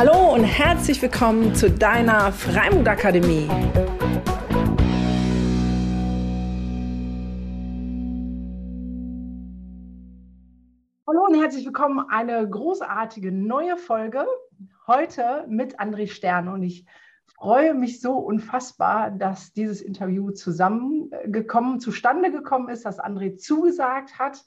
[0.00, 3.46] Hallo und herzlich willkommen zu deiner Freimut Akademie.
[11.06, 12.00] Hallo und herzlich willkommen.
[12.08, 14.24] Eine großartige neue Folge
[14.86, 16.86] heute mit André Stern und ich
[17.36, 24.44] freue mich so unfassbar, dass dieses Interview zusammengekommen, zustande gekommen ist, dass André zugesagt hat.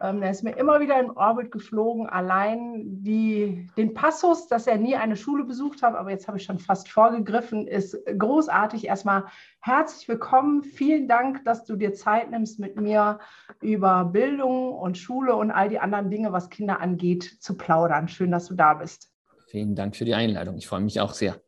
[0.00, 4.76] Ähm, er ist mir immer wieder in Orbit geflogen, allein die, den Passus, dass er
[4.76, 8.86] nie eine Schule besucht hat, aber jetzt habe ich schon fast vorgegriffen, ist großartig.
[8.86, 9.24] Erstmal
[9.60, 10.64] herzlich willkommen.
[10.64, 13.20] Vielen Dank, dass du dir Zeit nimmst, mit mir
[13.62, 18.08] über Bildung und Schule und all die anderen Dinge, was Kinder angeht, zu plaudern.
[18.08, 19.10] Schön, dass du da bist.
[19.46, 20.56] Vielen Dank für die Einladung.
[20.56, 21.40] Ich freue mich auch sehr.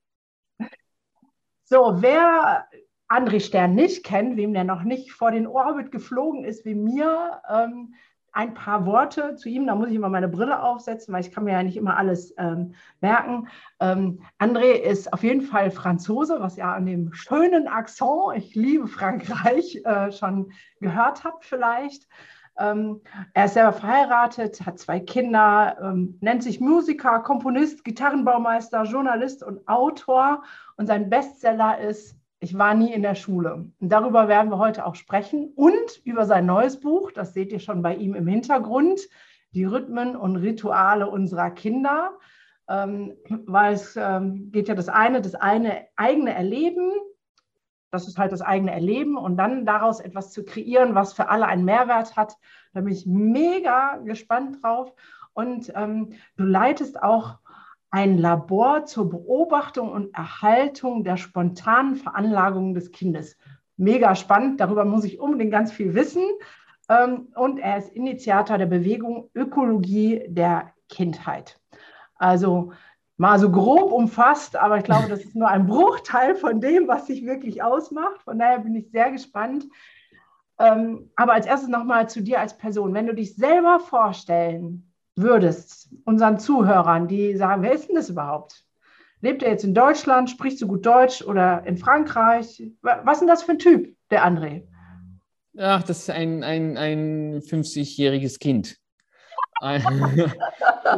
[1.68, 2.68] So, wer
[3.08, 7.42] André Stern nicht kennt, wem der noch nicht vor den Orbit geflogen ist wie mir,
[7.50, 7.94] ähm,
[8.30, 9.66] ein paar Worte zu ihm.
[9.66, 12.32] Da muss ich immer meine Brille aufsetzen, weil ich kann mir ja nicht immer alles
[12.38, 13.48] ähm, merken.
[13.80, 18.86] Ähm, André ist auf jeden Fall Franzose, was ihr an dem schönen Akzent, ich liebe
[18.86, 22.06] Frankreich, äh, schon gehört habt vielleicht.
[22.58, 23.00] Ähm,
[23.34, 29.66] er ist selber verheiratet, hat zwei Kinder, ähm, nennt sich Musiker, Komponist, Gitarrenbaumeister, Journalist und
[29.66, 30.44] Autor.
[30.76, 33.70] Und sein Bestseller ist Ich war nie in der Schule.
[33.80, 37.60] Und darüber werden wir heute auch sprechen und über sein neues Buch, das seht ihr
[37.60, 39.00] schon bei ihm im Hintergrund,
[39.52, 42.12] die Rhythmen und Rituale unserer Kinder.
[42.68, 43.14] Ähm,
[43.46, 46.92] weil es ähm, geht ja das eine, das eine eigene Erleben
[47.96, 51.46] das ist halt das eigene Erleben und dann daraus etwas zu kreieren, was für alle
[51.46, 52.36] einen Mehrwert hat.
[52.74, 54.92] Da bin ich mega gespannt drauf.
[55.32, 57.38] Und ähm, du leitest auch
[57.90, 63.36] ein Labor zur Beobachtung und Erhaltung der spontanen Veranlagungen des Kindes.
[63.76, 66.22] Mega spannend, darüber muss ich unbedingt ganz viel wissen.
[66.88, 71.58] Ähm, und er ist Initiator der Bewegung Ökologie der Kindheit.
[72.16, 72.72] Also
[73.16, 77.06] mal so grob umfasst, aber ich glaube, das ist nur ein Bruchteil von dem, was
[77.06, 78.22] sich wirklich ausmacht.
[78.22, 79.66] Von daher bin ich sehr gespannt.
[80.58, 82.94] Ähm, aber als erstes nochmal zu dir als Person.
[82.94, 88.62] Wenn du dich selber vorstellen würdest, unseren Zuhörern, die sagen, wer ist denn das überhaupt?
[89.20, 90.30] Lebt er jetzt in Deutschland?
[90.30, 92.62] Spricht so gut Deutsch oder in Frankreich?
[92.82, 94.64] Was ist denn das für ein Typ, der André?
[95.58, 98.76] Ach, das ist ein, ein, ein 50-jähriges Kind.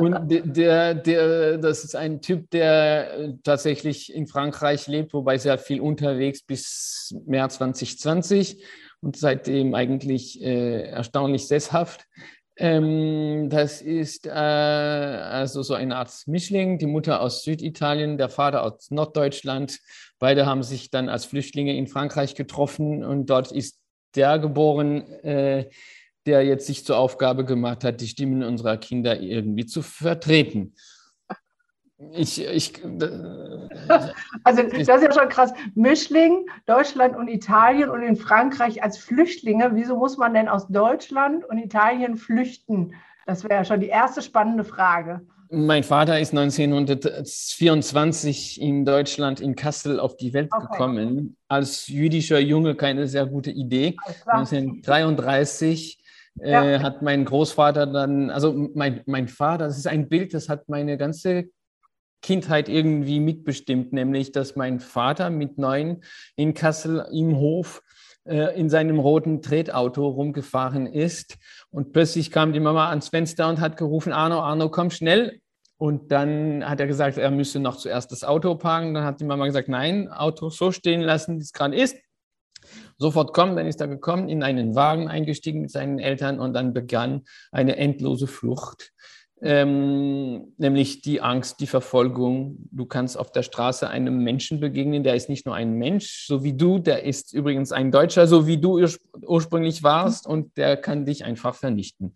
[0.00, 5.80] und der, der, das ist ein Typ, der tatsächlich in Frankreich lebt, wobei sehr viel
[5.80, 8.64] unterwegs bis März 2020
[9.00, 12.06] und seitdem eigentlich äh, erstaunlich sesshaft.
[12.60, 18.64] Ähm, das ist äh, also so eine Art Mischling, die Mutter aus Süditalien, der Vater
[18.64, 19.78] aus Norddeutschland.
[20.18, 23.78] Beide haben sich dann als Flüchtlinge in Frankreich getroffen und dort ist
[24.16, 25.02] der geboren.
[25.22, 25.70] Äh,
[26.28, 30.74] der jetzt sich zur Aufgabe gemacht hat, die Stimmen unserer Kinder irgendwie zu vertreten.
[32.12, 32.84] Ich, ich,
[34.44, 35.52] also das ist ja schon krass.
[35.74, 39.72] Mischling, Deutschland und Italien und in Frankreich als Flüchtlinge.
[39.74, 42.94] Wieso muss man denn aus Deutschland und Italien flüchten?
[43.26, 45.22] Das wäre ja schon die erste spannende Frage.
[45.50, 50.66] Mein Vater ist 1924 in Deutschland, in Kassel, auf die Welt okay.
[50.70, 51.36] gekommen.
[51.48, 53.96] Als jüdischer Junge keine sehr gute Idee.
[54.26, 55.98] 1933
[56.36, 56.64] ja.
[56.64, 60.68] äh, hat mein Großvater dann, also mein, mein Vater, das ist ein Bild, das hat
[60.68, 61.48] meine ganze
[62.22, 66.02] Kindheit irgendwie mitbestimmt, nämlich dass mein Vater mit neun
[66.36, 67.82] in Kassel im Hof
[68.24, 71.38] äh, in seinem roten Tretauto rumgefahren ist
[71.70, 75.40] und plötzlich kam die Mama ans Fenster und hat gerufen, Arno, Arno, komm schnell.
[75.80, 78.94] Und dann hat er gesagt, er müsse noch zuerst das Auto parken.
[78.94, 81.96] Dann hat die Mama gesagt, nein, Auto so stehen lassen, wie es gerade ist
[82.98, 83.56] sofort kommen.
[83.56, 87.76] Dann ist er gekommen, in einen Wagen eingestiegen mit seinen Eltern und dann begann eine
[87.76, 88.92] endlose Flucht.
[89.40, 92.56] Ähm, nämlich die Angst, die Verfolgung.
[92.72, 96.42] Du kannst auf der Straße einem Menschen begegnen, der ist nicht nur ein Mensch, so
[96.42, 98.84] wie du, der ist übrigens ein Deutscher, so wie du
[99.22, 102.14] ursprünglich warst und der kann dich einfach vernichten.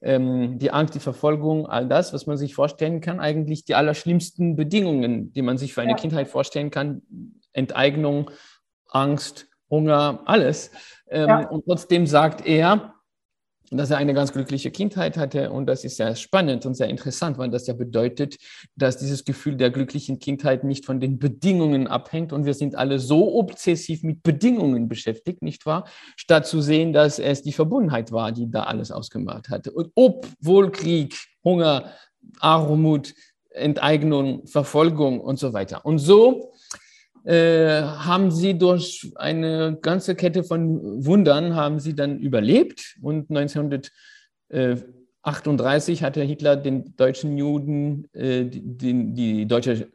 [0.00, 4.56] Ähm, die Angst, die Verfolgung, all das, was man sich vorstellen kann, eigentlich die allerschlimmsten
[4.56, 5.96] Bedingungen, die man sich für eine ja.
[5.96, 7.02] Kindheit vorstellen kann.
[7.52, 8.30] Enteignung,
[8.88, 10.70] Angst, Hunger, alles.
[11.08, 11.48] Ähm, ja.
[11.48, 12.94] Und trotzdem sagt er,
[13.78, 15.50] dass er eine ganz glückliche Kindheit hatte.
[15.50, 18.36] Und das ist sehr spannend und sehr interessant, weil das ja bedeutet,
[18.76, 22.32] dass dieses Gefühl der glücklichen Kindheit nicht von den Bedingungen abhängt.
[22.32, 25.86] Und wir sind alle so obsessiv mit Bedingungen beschäftigt, nicht wahr?
[26.16, 29.72] Statt zu sehen, dass es die Verbundenheit war, die da alles ausgemacht hatte.
[29.72, 31.14] Und obwohl Krieg,
[31.44, 31.92] Hunger,
[32.40, 33.14] Armut,
[33.50, 35.84] Enteignung, Verfolgung und so weiter.
[35.84, 36.51] Und so
[37.24, 43.90] äh, haben sie durch eine ganze Kette von Wundern haben sie dann überlebt und 1900
[45.24, 49.90] 1938 hat der Hitler den deutschen Juden äh, die, die, deutsche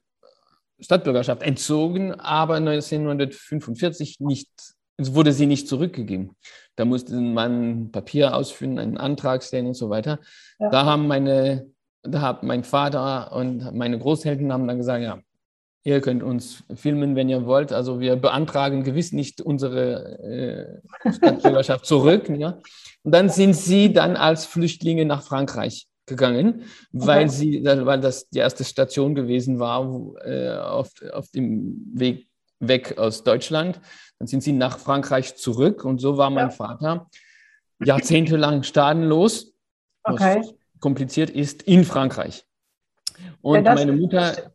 [0.80, 4.50] Stadtbürgerschaft entzogen, aber 1945 nicht,
[4.98, 6.32] wurde sie nicht zurückgegeben.
[6.76, 10.20] Da musste man Papier ausfüllen, einen Antrag stellen und so weiter.
[10.60, 10.70] Ja.
[10.70, 11.68] Da haben meine,
[12.04, 15.20] da hat mein Vater und meine Großeltern haben dann gesagt, ja,
[15.88, 17.72] ihr könnt uns filmen, wenn ihr wollt.
[17.72, 20.19] Also wir beantragen gewiss nicht unsere
[21.06, 22.28] äh, Stadtbürgerschaft zurück.
[22.28, 22.60] Ja?
[23.04, 28.39] Und dann sind sie dann als Flüchtlinge nach Frankreich gegangen, weil sie, weil das die
[28.39, 32.28] erste Station gewesen war wo, äh, auf, auf dem Weg
[32.60, 33.80] weg aus Deutschland.
[34.19, 36.51] Dann sind sie nach Frankreich zurück und so war mein ja.
[36.51, 37.07] Vater
[37.81, 39.54] jahrzehntelang staatenlos,
[40.04, 40.40] okay.
[40.40, 42.45] was kompliziert ist, in Frankreich.
[43.42, 44.51] Und ja, meine Mutter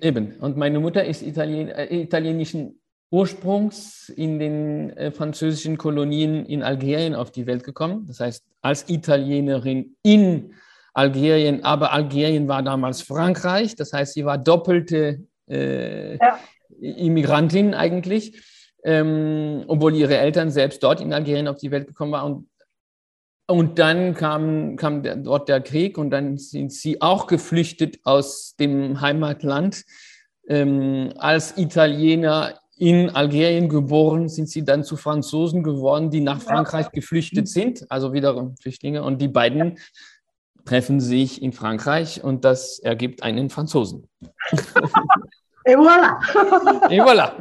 [0.00, 2.80] eben und meine Mutter ist Italien, äh, italienischen
[3.10, 8.06] Ursprungs in den äh, französischen Kolonien in Algerien auf die Welt gekommen.
[8.08, 10.54] Das heißt, als Italienerin in
[10.94, 13.76] Algerien, aber Algerien war damals Frankreich.
[13.76, 16.38] Das heißt, sie war doppelte äh, ja.
[16.80, 18.42] Immigrantin eigentlich,
[18.84, 22.32] ähm, obwohl ihre Eltern selbst dort in Algerien auf die Welt gekommen waren.
[22.32, 22.48] Und,
[23.46, 28.56] und dann kam, kam der, dort der Krieg und dann sind sie auch geflüchtet aus
[28.56, 29.84] dem Heimatland.
[30.48, 36.90] Ähm, als Italiener in Algerien geboren, sind sie dann zu Franzosen geworden, die nach Frankreich
[36.90, 39.02] geflüchtet sind, also wiederum Flüchtlinge.
[39.02, 39.78] Und die beiden
[40.64, 44.08] treffen sich in Frankreich und das ergibt einen Franzosen.
[45.66, 46.18] Et voilà.
[46.90, 47.34] Et voilà.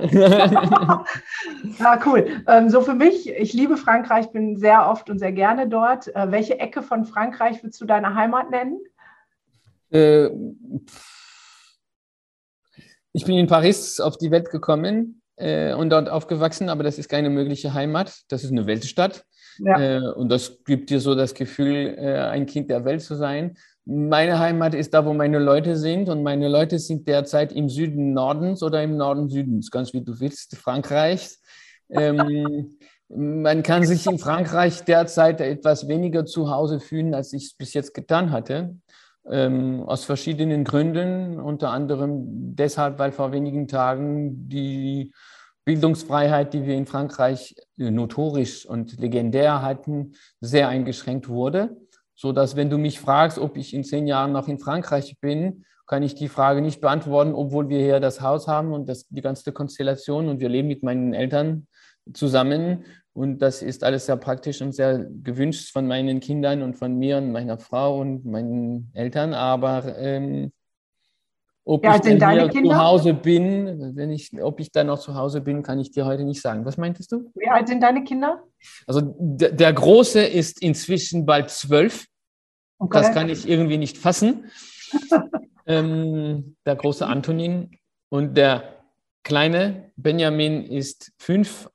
[1.80, 2.26] ja, cool.
[2.48, 6.08] Ähm, so für mich, ich liebe Frankreich, bin sehr oft und sehr gerne dort.
[6.16, 8.80] Äh, welche Ecke von Frankreich würdest du deine Heimat nennen?
[9.92, 10.30] Äh,
[13.12, 17.10] ich bin in Paris auf die Welt gekommen äh, und dort aufgewachsen, aber das ist
[17.10, 18.22] keine mögliche Heimat.
[18.30, 19.26] Das ist eine Weltstadt.
[19.60, 19.98] Ja.
[19.98, 23.58] Äh, und das gibt dir so das Gefühl, äh, ein Kind der Welt zu sein.
[23.86, 28.14] Meine Heimat ist da, wo meine Leute sind und meine Leute sind derzeit im Süden
[28.14, 31.42] Nordens oder im Norden Südens, ganz wie du willst, Frankreichs.
[31.90, 32.78] Ähm,
[33.10, 37.74] man kann sich in Frankreich derzeit etwas weniger zu Hause fühlen, als ich es bis
[37.74, 38.78] jetzt getan hatte.
[39.30, 45.14] Ähm, aus verschiedenen Gründen, unter anderem deshalb, weil vor wenigen Tagen die
[45.66, 51.78] Bildungsfreiheit, die wir in Frankreich notorisch und legendär hatten, sehr eingeschränkt wurde,
[52.16, 55.66] so dass wenn du mich fragst, ob ich in zehn Jahren noch in Frankreich bin,
[55.88, 59.22] kann ich die Frage nicht beantworten, obwohl wir hier das Haus haben und das, die
[59.22, 61.68] ganze Konstellation und wir leben mit meinen Eltern
[62.14, 66.98] zusammen und das ist alles sehr praktisch und sehr gewünscht von meinen Kindern und von
[66.98, 69.36] mir und meiner Frau und meinen Eltern.
[69.36, 70.52] Aber ähm,
[71.66, 72.72] ob ja, ich dann hier Kinder?
[72.72, 76.06] zu Hause bin, wenn ich, ob ich dann noch zu Hause bin, kann ich dir
[76.06, 76.66] heute nicht sagen.
[76.66, 77.32] Was meintest du?
[77.36, 78.44] Wie alt sind deine Kinder?
[78.86, 82.06] Also der Große ist inzwischen bald zwölf.
[82.80, 83.00] Okay.
[83.00, 84.52] Das kann ich irgendwie nicht fassen.
[85.66, 87.72] ähm, der große Antonin
[88.10, 88.84] und der
[89.24, 91.70] kleine Benjamin ist fünf,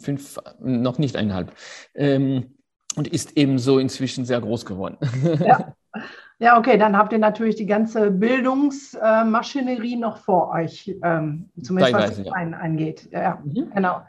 [0.00, 1.52] fünf, noch nicht eineinhalb.
[1.94, 2.56] Ähm,
[2.96, 4.98] und ist ebenso inzwischen sehr groß geworden.
[5.38, 5.74] Ja.
[6.40, 12.16] ja, okay, dann habt ihr natürlich die ganze Bildungsmaschinerie noch vor euch, ähm, zumindest was
[12.16, 12.32] die ja.
[12.32, 13.08] angeht.
[13.10, 13.72] Ja, mhm.
[13.74, 14.02] genau.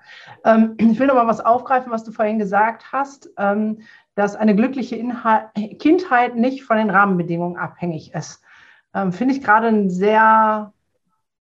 [0.46, 3.80] Ähm, ich will noch mal was aufgreifen, was du vorhin gesagt hast, ähm,
[4.14, 5.46] dass eine glückliche Inhalt,
[5.80, 8.44] Kindheit nicht von den Rahmenbedingungen abhängig ist.
[9.12, 10.74] Finde ich gerade einen sehr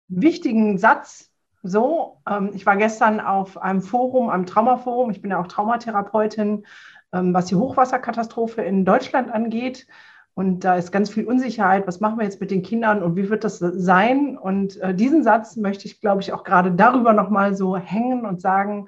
[0.08, 1.32] wichtigen Satz,
[1.64, 2.22] so,
[2.54, 5.10] ich war gestern auf einem Forum, einem Traumaforum.
[5.10, 6.66] Ich bin ja auch Traumatherapeutin,
[7.10, 9.88] was die Hochwasserkatastrophe in Deutschland angeht.
[10.34, 11.88] Und da ist ganz viel Unsicherheit.
[11.88, 14.38] Was machen wir jetzt mit den Kindern und wie wird das sein?
[14.38, 18.42] Und äh, diesen Satz möchte ich, glaube ich, auch gerade darüber nochmal so hängen und
[18.42, 18.88] sagen,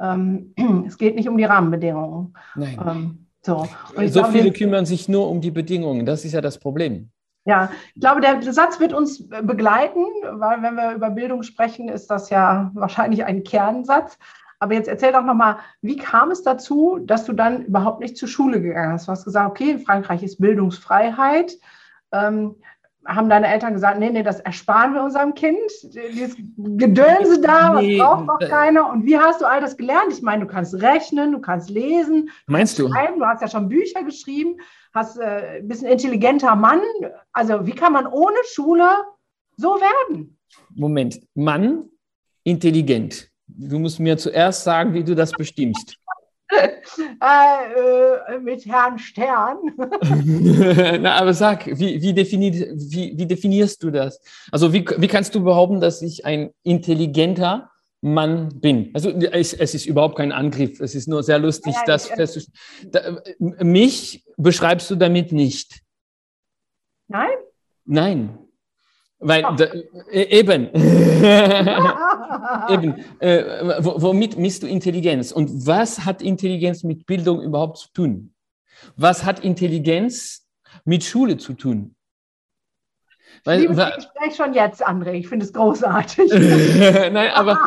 [0.00, 0.54] ähm,
[0.86, 2.34] es geht nicht um die Rahmenbedingungen.
[2.54, 2.78] Nein.
[2.86, 6.06] Ähm, so, so glaube, viele kümmern sich nur um die Bedingungen.
[6.06, 7.10] Das ist ja das Problem.
[7.46, 12.10] Ja, ich glaube, der Satz wird uns begleiten, weil wenn wir über Bildung sprechen, ist
[12.10, 14.18] das ja wahrscheinlich ein Kernsatz.
[14.64, 18.28] Aber jetzt erzähl doch nochmal, wie kam es dazu, dass du dann überhaupt nicht zur
[18.28, 19.06] Schule gegangen hast?
[19.06, 21.52] Du hast gesagt, okay, in Frankreich ist Bildungsfreiheit.
[22.12, 22.54] Ähm,
[23.04, 25.70] haben deine Eltern gesagt, nee, nee, das ersparen wir unserem Kind.
[25.82, 28.88] Dieses Gedönse da, nee, was braucht noch äh, keiner?
[28.88, 30.12] Und wie hast du all das gelernt?
[30.12, 32.30] Ich meine, du kannst rechnen, du kannst lesen.
[32.46, 32.88] Meinst du?
[32.88, 33.18] Schreiben.
[33.18, 34.56] Du hast ja schon Bücher geschrieben,
[34.94, 36.80] hast äh, bist ein intelligenter Mann.
[37.34, 38.88] Also wie kann man ohne Schule
[39.58, 40.38] so werden?
[40.74, 41.90] Moment, Mann,
[42.44, 43.30] intelligent.
[43.56, 45.96] Du musst mir zuerst sagen, wie du das bestimmst.
[46.54, 49.58] äh, äh, mit Herrn Stern.
[51.00, 54.20] Na, aber sag, wie, wie, defini wie, wie, definierst du das?
[54.52, 57.70] Also wie, wie kannst du behaupten, dass ich ein intelligenter
[58.04, 58.90] Mann bin.
[58.92, 60.78] Also es, es, ist überhaupt kein Angriff.
[60.80, 63.18] Es ist nur sehr lustig, ja, das festzustellen.
[63.38, 65.80] Mich beschreibst du damit nicht.
[67.08, 67.30] Nein?
[67.86, 68.38] Nein.
[69.26, 69.54] Weil oh.
[69.56, 69.64] da,
[70.12, 70.66] äh, eben,
[72.68, 75.32] eben äh, womit misst du Intelligenz?
[75.32, 78.34] Und was hat Intelligenz mit Bildung überhaupt zu tun?
[78.96, 80.46] Was hat Intelligenz
[80.84, 81.94] mit Schule zu tun?
[83.44, 85.12] Weil, Liebe Gespräch schon jetzt, André.
[85.12, 86.30] Ich finde es großartig.
[87.12, 87.58] Nein, aber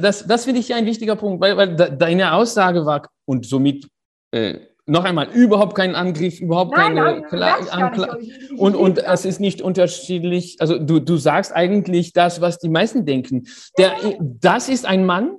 [0.00, 3.88] das, das finde ich ein wichtiger Punkt, weil, weil deine Aussage war und somit
[4.32, 8.26] äh, noch einmal überhaupt kein Angriff, überhaupt nein, keine Anklage.
[8.56, 10.56] Und, und es ist nicht unterschiedlich.
[10.60, 13.46] Also du, du sagst eigentlich das, was die meisten denken.
[13.78, 15.36] Der, das ist ein Mann,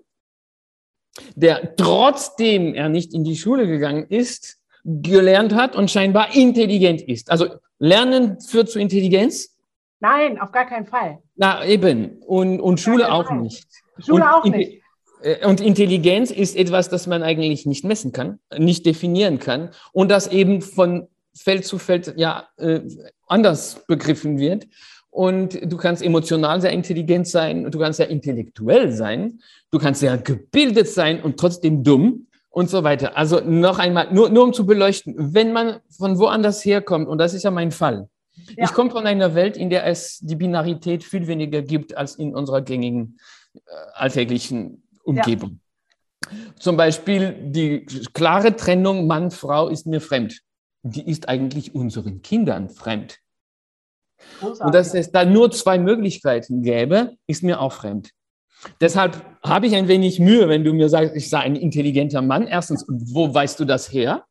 [1.35, 7.29] der trotzdem er nicht in die Schule gegangen ist, gelernt hat und scheinbar intelligent ist.
[7.29, 7.47] Also
[7.79, 9.57] Lernen führt zu Intelligenz?
[9.99, 11.19] Nein, auf gar keinen Fall.
[11.35, 12.17] Na eben.
[12.25, 13.39] Und, und Schule auch Fall.
[13.39, 13.67] nicht.
[13.99, 14.82] Schule und auch nicht.
[15.23, 20.09] Äh, und Intelligenz ist etwas, das man eigentlich nicht messen kann, nicht definieren kann und
[20.09, 22.81] das eben von Feld zu Feld ja äh,
[23.27, 24.67] anders begriffen wird.
[25.09, 29.39] Und du kannst emotional sehr intelligent sein, du kannst sehr intellektuell sein,
[29.69, 33.15] du kannst sehr gebildet sein und trotzdem dumm und so weiter.
[33.15, 37.35] Also noch einmal, nur, nur um zu beleuchten, wenn man von woanders herkommt, und das
[37.35, 38.09] ist ja mein Fall,
[38.55, 38.65] ja.
[38.65, 42.33] ich komme von einer Welt, in der es die Binarität viel weniger gibt als in
[42.33, 43.17] unserer gängigen
[43.53, 43.59] äh,
[43.93, 45.59] alltäglichen Umgebung.
[46.25, 46.37] Ja.
[46.59, 50.41] Zum Beispiel die klare Trennung Mann-Frau ist mir fremd.
[50.83, 53.19] Die ist eigentlich unseren Kindern fremd.
[54.39, 54.65] Großartig.
[54.65, 58.11] Und dass es da nur zwei Möglichkeiten gäbe, ist mir auch fremd.
[58.79, 62.47] Deshalb habe ich ein wenig Mühe, wenn du mir sagst, ich sei ein intelligenter Mann.
[62.47, 64.25] Erstens, wo weißt du das her?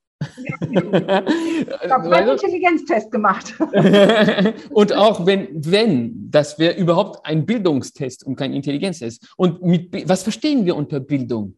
[0.71, 3.55] Ich habe einen Intelligenztest gemacht.
[4.71, 9.33] und auch wenn, wenn, das wäre überhaupt ein Bildungstest und kein Intelligenztest.
[9.37, 11.57] Und mit, was verstehen wir unter Bildung?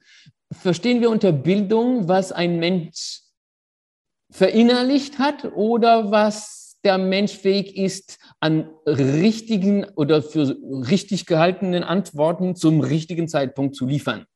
[0.53, 3.23] Verstehen wir unter Bildung, was ein Mensch
[4.31, 10.57] verinnerlicht hat oder was der Mensch fähig ist, an richtigen oder für
[10.89, 14.27] richtig gehaltenen Antworten zum richtigen Zeitpunkt zu liefern?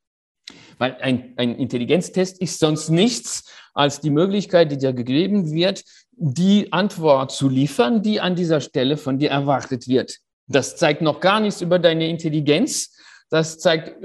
[0.79, 3.45] Weil ein, ein Intelligenztest ist sonst nichts
[3.75, 8.97] als die Möglichkeit, die dir gegeben wird, die Antwort zu liefern, die an dieser Stelle
[8.97, 10.19] von dir erwartet wird.
[10.47, 12.97] Das zeigt noch gar nichts über deine Intelligenz.
[13.31, 14.05] Das zeigt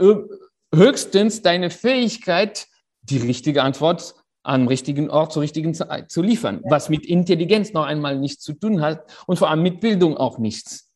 [0.74, 2.68] höchstens deine Fähigkeit,
[3.02, 7.86] die richtige Antwort am richtigen Ort zur richtigen Zeit zu liefern, was mit Intelligenz noch
[7.86, 10.93] einmal nichts zu tun hat und vor allem mit Bildung auch nichts.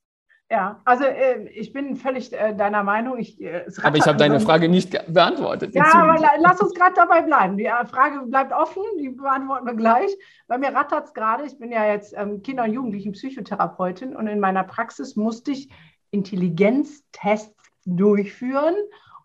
[0.49, 3.17] Ja, also äh, ich bin völlig äh, deiner Meinung.
[3.17, 5.75] Ich, äh, aber ich habe deine Frage nicht beantwortet.
[5.75, 7.57] Ja, aber la lass uns gerade dabei bleiben.
[7.57, 10.09] Die äh, Frage bleibt offen, die beantworten wir gleich.
[10.47, 11.43] Bei mir rattert es gerade.
[11.45, 15.69] Ich bin ja jetzt ähm, Kinder- und Jugendlichen-Psychotherapeutin und in meiner Praxis musste ich
[16.11, 18.75] Intelligenztests durchführen,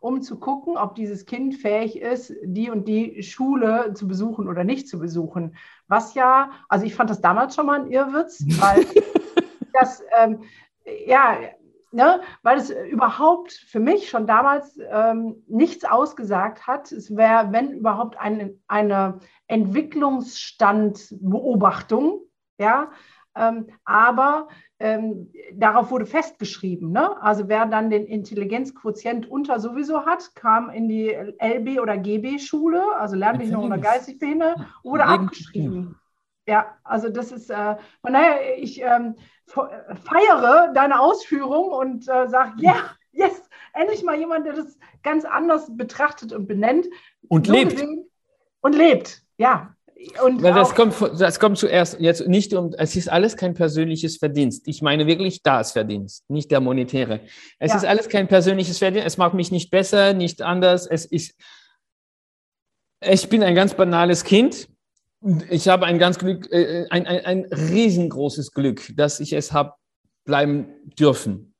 [0.00, 4.64] um zu gucken, ob dieses Kind fähig ist, die und die Schule zu besuchen oder
[4.64, 5.54] nicht zu besuchen.
[5.86, 8.84] Was ja, also ich fand das damals schon mal ein Irrwitz, weil
[9.72, 10.02] das...
[10.18, 10.40] Ähm,
[11.06, 11.38] ja,
[11.92, 16.90] ne, weil es überhaupt für mich schon damals ähm, nichts ausgesagt hat.
[16.92, 22.20] Es wäre, wenn überhaupt, eine, eine Entwicklungsstandbeobachtung,
[22.58, 22.90] ja,
[23.34, 24.48] ähm, aber
[24.78, 26.92] ähm, darauf wurde festgeschrieben.
[26.92, 27.20] Ne?
[27.22, 33.16] Also wer dann den Intelligenzquotient unter sowieso hat, kam in die LB- oder GB-Schule, also
[33.16, 35.96] Lernbehinderung oder geistig behindert, wurde abgeschrieben.
[36.46, 39.14] Ja, also das ist, äh, von daher, ich ähm,
[39.46, 43.42] feiere deine Ausführung und äh, sage, ja, yeah, yes,
[43.74, 46.86] endlich mal jemand, der das ganz anders betrachtet und benennt.
[47.28, 47.72] Und so lebt.
[47.72, 48.10] Gesehen,
[48.60, 49.74] und lebt, ja.
[50.24, 54.16] Und Weil das kommt, das kommt zuerst jetzt nicht um, es ist alles kein persönliches
[54.16, 54.66] Verdienst.
[54.66, 57.20] Ich meine wirklich das Verdienst, nicht der monetäre.
[57.60, 57.76] Es ja.
[57.76, 59.06] ist alles kein persönliches Verdienst.
[59.06, 60.88] Es macht mich nicht besser, nicht anders.
[60.88, 61.36] Es ist,
[63.00, 64.68] ich bin ein ganz banales Kind
[65.50, 69.74] ich habe ein ganz Glück, äh, ein, ein, ein riesengroßes Glück, dass ich es habe
[70.24, 71.54] bleiben dürfen.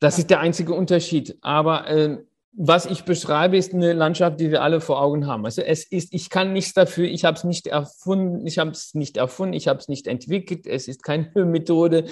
[0.00, 1.38] Das ist der einzige Unterschied.
[1.40, 2.18] Aber äh,
[2.52, 5.44] was ich beschreibe, ist eine Landschaft, die wir alle vor Augen haben.
[5.44, 8.94] Also es ist, ich kann nichts dafür, ich habe es nicht erfunden, ich habe es
[8.94, 12.06] nicht erfunden, ich habe es nicht entwickelt, es ist keine Methode,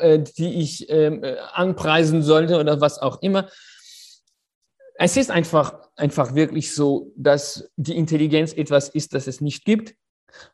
[0.00, 3.48] äh, die ich ähm, äh, anpreisen sollte oder was auch immer.
[4.96, 9.94] Es ist einfach, einfach wirklich so, dass die Intelligenz etwas ist, das es nicht gibt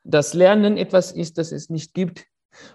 [0.05, 2.27] dass Lernen etwas ist, das es nicht gibt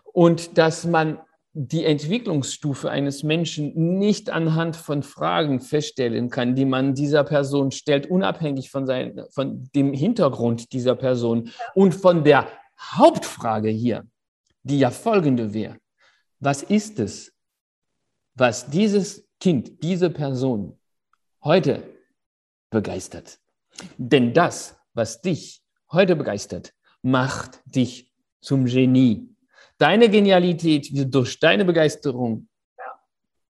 [0.04, 1.20] und dass man
[1.54, 8.10] die Entwicklungsstufe eines Menschen nicht anhand von Fragen feststellen kann, die man dieser Person stellt,
[8.10, 12.48] unabhängig von, sein, von dem Hintergrund dieser Person und von der
[12.80, 14.08] Hauptfrage hier,
[14.64, 15.78] die ja folgende wäre.
[16.40, 17.34] Was ist es,
[18.34, 20.80] was dieses Kind, diese Person
[21.44, 21.84] heute
[22.70, 23.40] begeistert.
[23.98, 29.30] Denn das, was dich heute begeistert, macht dich zum Genie.
[29.78, 32.48] Deine Genialität wird durch deine Begeisterung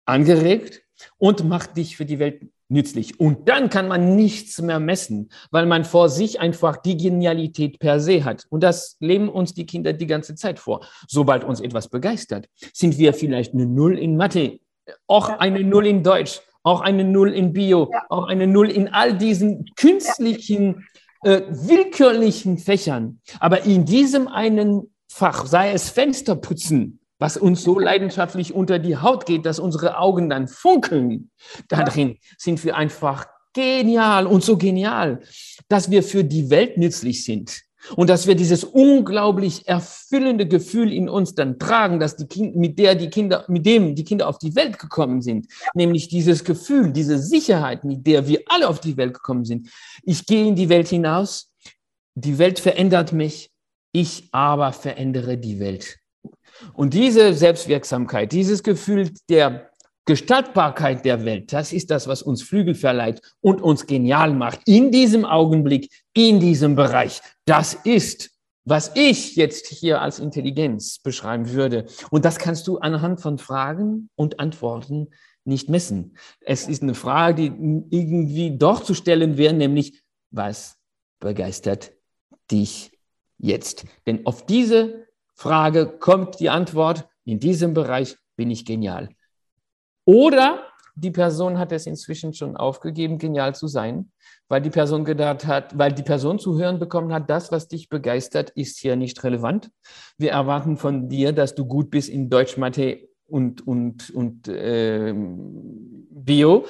[0.05, 0.81] angeregt
[1.17, 3.19] und macht dich für die Welt nützlich.
[3.19, 7.99] Und dann kann man nichts mehr messen, weil man vor sich einfach die Genialität per
[7.99, 8.45] se hat.
[8.49, 10.85] Und das leben uns die Kinder die ganze Zeit vor.
[11.07, 14.59] Sobald uns etwas begeistert, sind wir vielleicht eine Null in Mathe,
[15.07, 19.17] auch eine Null in Deutsch, auch eine Null in Bio, auch eine Null in all
[19.17, 20.87] diesen künstlichen,
[21.23, 23.19] äh, willkürlichen Fächern.
[23.39, 29.25] Aber in diesem einen Fach, sei es Fensterputzen, was uns so leidenschaftlich unter die Haut
[29.25, 31.29] geht, dass unsere Augen dann funkeln.
[31.69, 35.21] Darin sind wir einfach genial und so genial,
[35.69, 37.61] dass wir für die Welt nützlich sind.
[37.95, 42.79] Und dass wir dieses unglaublich erfüllende Gefühl in uns dann tragen, dass die Kinder, mit
[42.79, 45.47] der die Kinder, mit dem die Kinder auf die Welt gekommen sind.
[45.73, 49.69] Nämlich dieses Gefühl, diese Sicherheit, mit der wir alle auf die Welt gekommen sind.
[50.03, 51.51] Ich gehe in die Welt hinaus.
[52.15, 53.51] Die Welt verändert mich.
[53.91, 55.99] Ich aber verändere die Welt.
[56.73, 59.69] Und diese Selbstwirksamkeit, dieses Gefühl der
[60.05, 64.91] Gestaltbarkeit der Welt, das ist das, was uns Flügel verleiht und uns genial macht in
[64.91, 67.21] diesem Augenblick, in diesem Bereich.
[67.45, 68.31] Das ist,
[68.65, 71.85] was ich jetzt hier als Intelligenz beschreiben würde.
[72.11, 75.07] Und das kannst du anhand von Fragen und Antworten
[75.45, 76.17] nicht messen.
[76.41, 80.77] Es ist eine Frage, die irgendwie doch zu stellen wäre, nämlich, was
[81.19, 81.91] begeistert
[82.51, 82.91] dich
[83.37, 83.85] jetzt?
[84.05, 89.09] Denn auf diese Frage kommt die Antwort, in diesem Bereich bin ich genial.
[90.05, 94.11] Oder die Person hat es inzwischen schon aufgegeben, genial zu sein,
[94.47, 97.89] weil die Person gedacht hat, weil die Person zu hören bekommen hat, das, was dich
[97.89, 99.71] begeistert, ist hier nicht relevant.
[100.17, 105.13] Wir erwarten von dir, dass du gut bist in Deutsch, Mathe und, und, und äh,
[105.15, 106.65] Bio.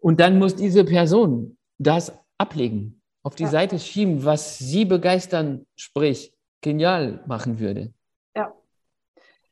[0.00, 3.50] Und dann muss diese Person das ablegen, auf die ja.
[3.50, 7.92] Seite schieben, was sie begeistern, sprich genial machen würde.
[8.36, 8.52] Ja.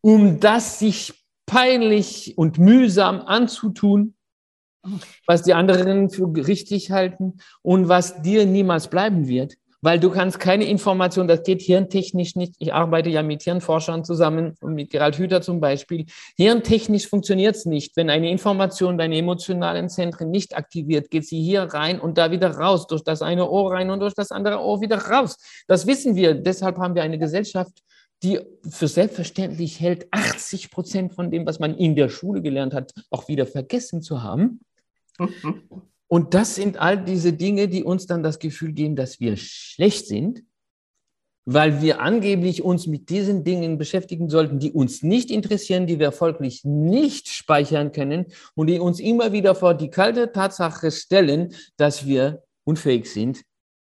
[0.03, 4.15] Um das sich peinlich und mühsam anzutun,
[5.27, 10.41] was die anderen für richtig halten und was dir niemals bleiben wird, weil du kannst
[10.41, 12.55] keine Information, das geht hirntechnisch nicht.
[12.59, 16.07] Ich arbeite ja mit Hirnforschern zusammen und mit Gerald Hüther zum Beispiel.
[16.37, 17.97] Hirntechnisch funktioniert es nicht.
[17.97, 22.51] Wenn eine Information deine emotionalen Zentren nicht aktiviert, geht sie hier rein und da wieder
[22.51, 25.37] raus, durch das eine Ohr rein und durch das andere Ohr wieder raus.
[25.69, 26.35] Das wissen wir.
[26.35, 27.83] Deshalb haben wir eine Gesellschaft,
[28.23, 32.93] die für selbstverständlich hält, 80 Prozent von dem, was man in der Schule gelernt hat,
[33.11, 34.61] auch wieder vergessen zu haben.
[36.09, 40.07] Und das sind all diese Dinge, die uns dann das Gefühl geben, dass wir schlecht
[40.07, 40.45] sind,
[41.45, 46.13] weil wir angeblich uns mit diesen Dingen beschäftigen sollten, die uns nicht interessieren, die wir
[46.13, 52.07] folglich nicht speichern können und die uns immer wieder vor die kalte Tatsache stellen, dass
[52.07, 53.43] wir unfähig sind,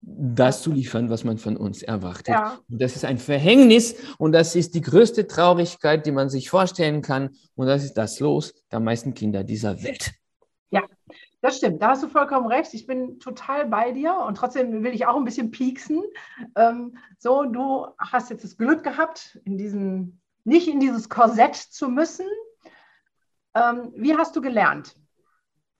[0.06, 2.28] das zu liefern, was man von uns erwartet.
[2.28, 2.58] Ja.
[2.68, 7.00] Und das ist ein Verhängnis und das ist die größte Traurigkeit, die man sich vorstellen
[7.00, 7.30] kann.
[7.54, 10.12] Und das ist das Los der meisten Kinder dieser Welt.
[10.70, 10.82] Ja,
[11.40, 12.74] das stimmt, da hast du vollkommen recht.
[12.74, 16.02] Ich bin total bei dir und trotzdem will ich auch ein bisschen pieksen.
[16.54, 21.88] Ähm, so, du hast jetzt das Glück gehabt, in diesen, nicht in dieses Korsett zu
[21.88, 22.26] müssen.
[23.54, 24.96] Ähm, wie hast du gelernt,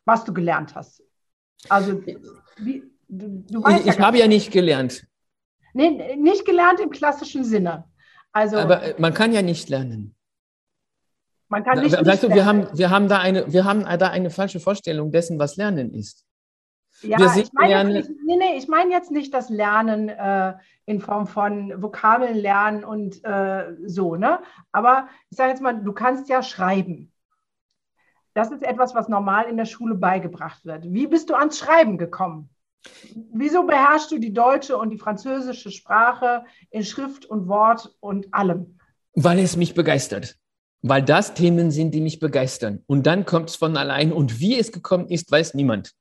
[0.07, 1.03] was du gelernt hast?
[1.69, 2.03] Also,
[2.57, 5.07] wie, du, du ich, ja habe ja nicht gelernt.
[5.73, 7.85] Nee, nicht gelernt im klassischen Sinne.
[8.33, 10.15] Also, Aber äh, man kann ja nicht lernen.
[11.49, 11.95] Man kann nicht.
[11.95, 15.39] Weißt du, wir haben, wir, haben da eine, wir haben da eine falsche Vorstellung dessen,
[15.39, 16.25] was Lernen ist.
[17.03, 20.55] Ja, ich meine jetzt, nicht, nee, nee, ich mein jetzt nicht das Lernen äh,
[20.87, 24.41] in Form von Vokabeln lernen und äh, so, ne?
[24.73, 27.13] Aber ich sage jetzt mal, du kannst ja schreiben.
[28.33, 30.85] Das ist etwas, was normal in der Schule beigebracht wird.
[30.93, 32.49] Wie bist du ans Schreiben gekommen?
[33.33, 38.79] Wieso beherrschst du die deutsche und die französische Sprache in Schrift und Wort und allem?
[39.15, 40.37] Weil es mich begeistert
[40.87, 42.83] weil das Themen sind, die mich begeistern.
[42.87, 44.13] Und dann kommt es von allein.
[44.13, 45.93] Und wie es gekommen ist, weiß niemand.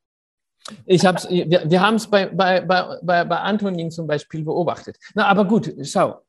[0.85, 4.97] Ich hab's, wir, wir haben es bei, bei, bei, bei, Antonin zum Beispiel beobachtet.
[5.15, 6.21] Na, aber gut, schau.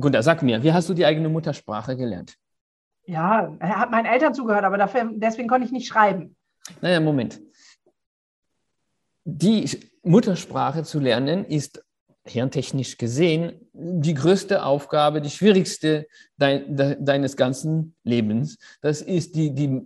[0.00, 2.36] Gunter, sag mir, wie hast du die eigene Muttersprache gelernt?
[3.04, 6.34] Ja, er hat meinen Eltern zugehört, aber dafür, deswegen konnte ich nicht schreiben.
[6.80, 7.38] Naja, Moment.
[9.24, 9.68] Die
[10.02, 11.84] Muttersprache zu lernen ist
[12.24, 16.06] hirntechnisch gesehen die größte Aufgabe, die schwierigste
[16.36, 18.58] dein, de, deines ganzen Lebens.
[18.80, 19.82] Das ist die, die,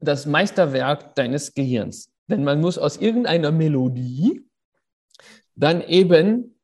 [0.00, 2.10] das Meisterwerk deines Gehirns.
[2.28, 4.44] Denn man muss aus irgendeiner Melodie
[5.54, 6.56] dann eben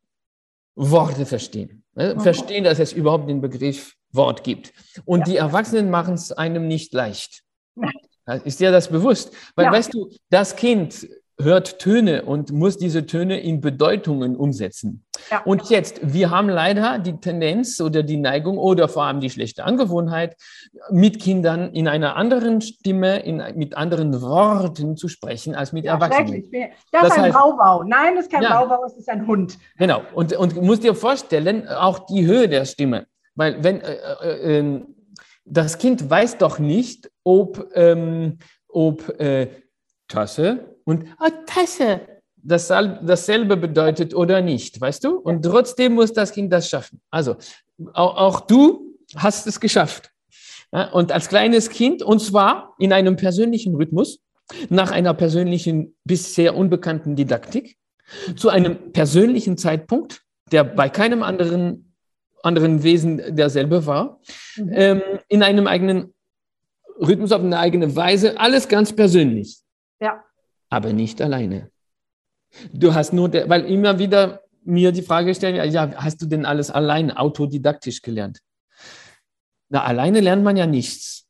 [0.75, 1.85] Worte verstehen.
[1.95, 2.19] Ne?
[2.21, 4.73] Verstehen, dass es überhaupt den Begriff Wort gibt.
[5.05, 5.25] Und ja.
[5.25, 7.43] die Erwachsenen machen es einem nicht leicht.
[8.45, 9.33] Ist dir das bewusst?
[9.55, 9.73] Weil, ja.
[9.73, 11.09] weißt du, das Kind
[11.41, 15.05] hört Töne und muss diese Töne in Bedeutungen umsetzen.
[15.31, 15.43] Ja.
[15.45, 19.65] Und jetzt, wir haben leider die Tendenz oder die Neigung oder vor allem die schlechte
[19.65, 20.37] Angewohnheit,
[20.91, 25.95] mit Kindern in einer anderen Stimme, in, mit anderen Worten zu sprechen als mit ja,
[25.95, 26.45] Erwachsenen.
[26.53, 27.83] Das, das ist ein heißt, Baubau.
[27.83, 29.59] Nein, das ist kein ja, Baubau, es ist ein Hund.
[29.79, 30.03] Genau.
[30.15, 33.07] Und, und musst dir vorstellen, auch die Höhe der Stimme.
[33.35, 34.95] Weil wenn äh, äh, ähm,
[35.45, 39.49] das Kind weiß doch nicht, ob, ähm, ob äh,
[40.09, 42.01] Tasse und oh, Tasse
[42.45, 45.19] das, dasselbe bedeutet oder nicht, weißt du?
[45.19, 47.01] Und trotzdem muss das Kind das schaffen.
[47.11, 47.37] Also
[47.95, 50.11] auch, auch du hast es geschafft.
[50.73, 54.21] Ja, und als kleines Kind, und zwar in einem persönlichen Rhythmus,
[54.69, 57.77] nach einer persönlichen, bisher unbekannten Didaktik,
[58.37, 61.95] zu einem persönlichen Zeitpunkt, der bei keinem anderen,
[62.43, 64.21] anderen Wesen derselbe war,
[64.57, 64.71] mhm.
[64.73, 66.13] ähm, in einem eigenen
[67.01, 69.61] Rhythmus, auf eine eigene Weise, alles ganz persönlich.
[70.01, 70.23] Ja.
[70.75, 71.71] Aber nicht alleine.
[72.73, 76.73] Du hast nur, weil immer wieder mir die Frage stellen, ja, hast du denn alles
[76.73, 78.41] allein autodidaktisch gelernt?
[79.69, 81.27] Na, alleine lernt man ja nichts.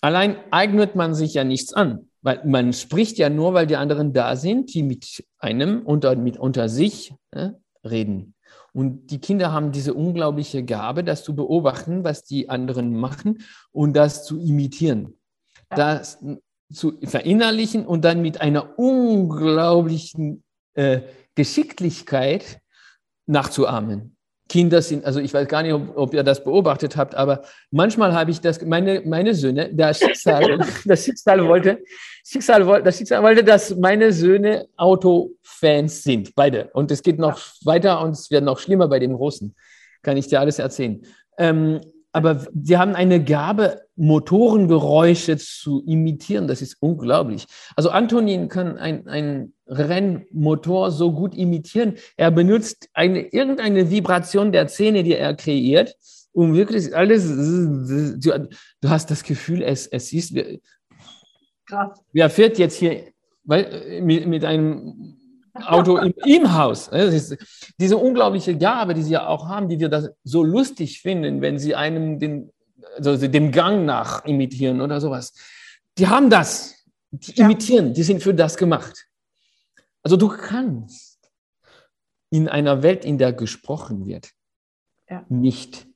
[0.00, 4.12] Allein eignet man sich ja nichts an, weil man spricht ja nur, weil die anderen
[4.12, 7.50] da sind, die mit einem unter, mit unter sich äh,
[7.84, 8.34] reden.
[8.72, 13.38] Und die Kinder haben diese unglaubliche Gabe, das zu beobachten, was die anderen machen
[13.70, 15.14] und das zu imitieren.
[15.68, 16.18] Das
[16.72, 20.42] zu verinnerlichen und dann mit einer unglaublichen
[20.74, 21.00] äh,
[21.34, 22.60] Geschicklichkeit
[23.26, 24.16] nachzuahmen.
[24.48, 28.12] Kinder sind, also ich weiß gar nicht, ob, ob, ihr das beobachtet habt, aber manchmal
[28.12, 31.78] habe ich das, meine, meine Söhne, das Schicksal, das Schicksal wollte,
[32.26, 36.68] Schicksal, das Schicksal wollte, dass meine Söhne Autofans sind, beide.
[36.72, 37.44] Und es geht noch ja.
[37.64, 39.54] weiter und es wird noch schlimmer bei dem Großen.
[40.02, 41.00] Kann ich dir alles erzählen.
[41.38, 41.80] Ähm,
[42.12, 46.48] aber sie haben eine Gabe, Motorengeräusche zu imitieren.
[46.48, 47.46] Das ist unglaublich.
[47.76, 51.94] Also Antonin kann ein, Rennmotor so gut imitieren.
[52.16, 55.94] Er benutzt eine, irgendeine Vibration der Zähne, die er kreiert,
[56.32, 57.28] um wirklich alles.
[57.28, 58.48] Du,
[58.80, 60.34] du hast das Gefühl, es, es ist.
[61.66, 62.00] Krass.
[62.12, 63.04] Wer fährt jetzt hier
[63.44, 65.19] weil, mit, mit einem
[65.54, 66.88] Auto im, im Haus.
[66.88, 67.36] Ist,
[67.78, 71.58] diese unglaubliche Gabe, die sie ja auch haben, die wir das so lustig finden, wenn
[71.58, 72.50] sie einem den,
[72.96, 75.32] also dem Gang nach imitieren oder sowas.
[75.98, 76.76] Die haben das.
[77.10, 77.44] Die ja.
[77.44, 79.06] imitieren, die sind für das gemacht.
[80.02, 81.18] Also du kannst
[82.30, 84.30] in einer Welt, in der gesprochen wird,
[85.08, 85.24] ja.
[85.28, 85.88] nicht,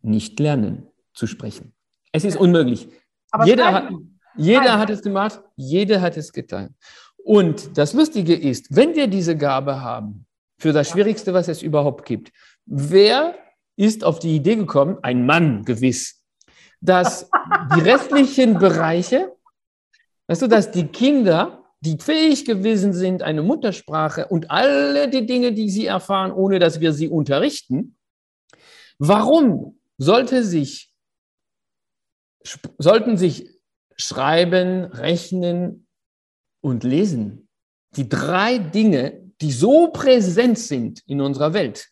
[0.00, 1.74] nicht lernen zu sprechen.
[2.12, 2.40] Es ist ja.
[2.40, 2.88] unmöglich.
[3.30, 3.92] Aber jeder, hat,
[4.36, 6.74] jeder hat es gemacht, jeder hat es getan.
[7.24, 10.26] Und das Lustige ist, wenn wir diese Gabe haben,
[10.58, 12.32] für das Schwierigste, was es überhaupt gibt,
[12.66, 13.34] wer
[13.76, 16.22] ist auf die Idee gekommen, ein Mann gewiss,
[16.80, 17.28] dass
[17.74, 19.36] die restlichen Bereiche,
[20.28, 25.52] weißt du, dass die Kinder, die fähig gewesen sind, eine Muttersprache und alle die Dinge,
[25.52, 27.96] die sie erfahren, ohne dass wir sie unterrichten,
[28.98, 30.92] warum sollte sich,
[32.78, 33.48] sollten sich
[33.96, 35.86] Schreiben, Rechnen,
[36.62, 37.48] und Lesen.
[37.96, 41.88] Die drei Dinge, die so präsent sind in unserer Welt.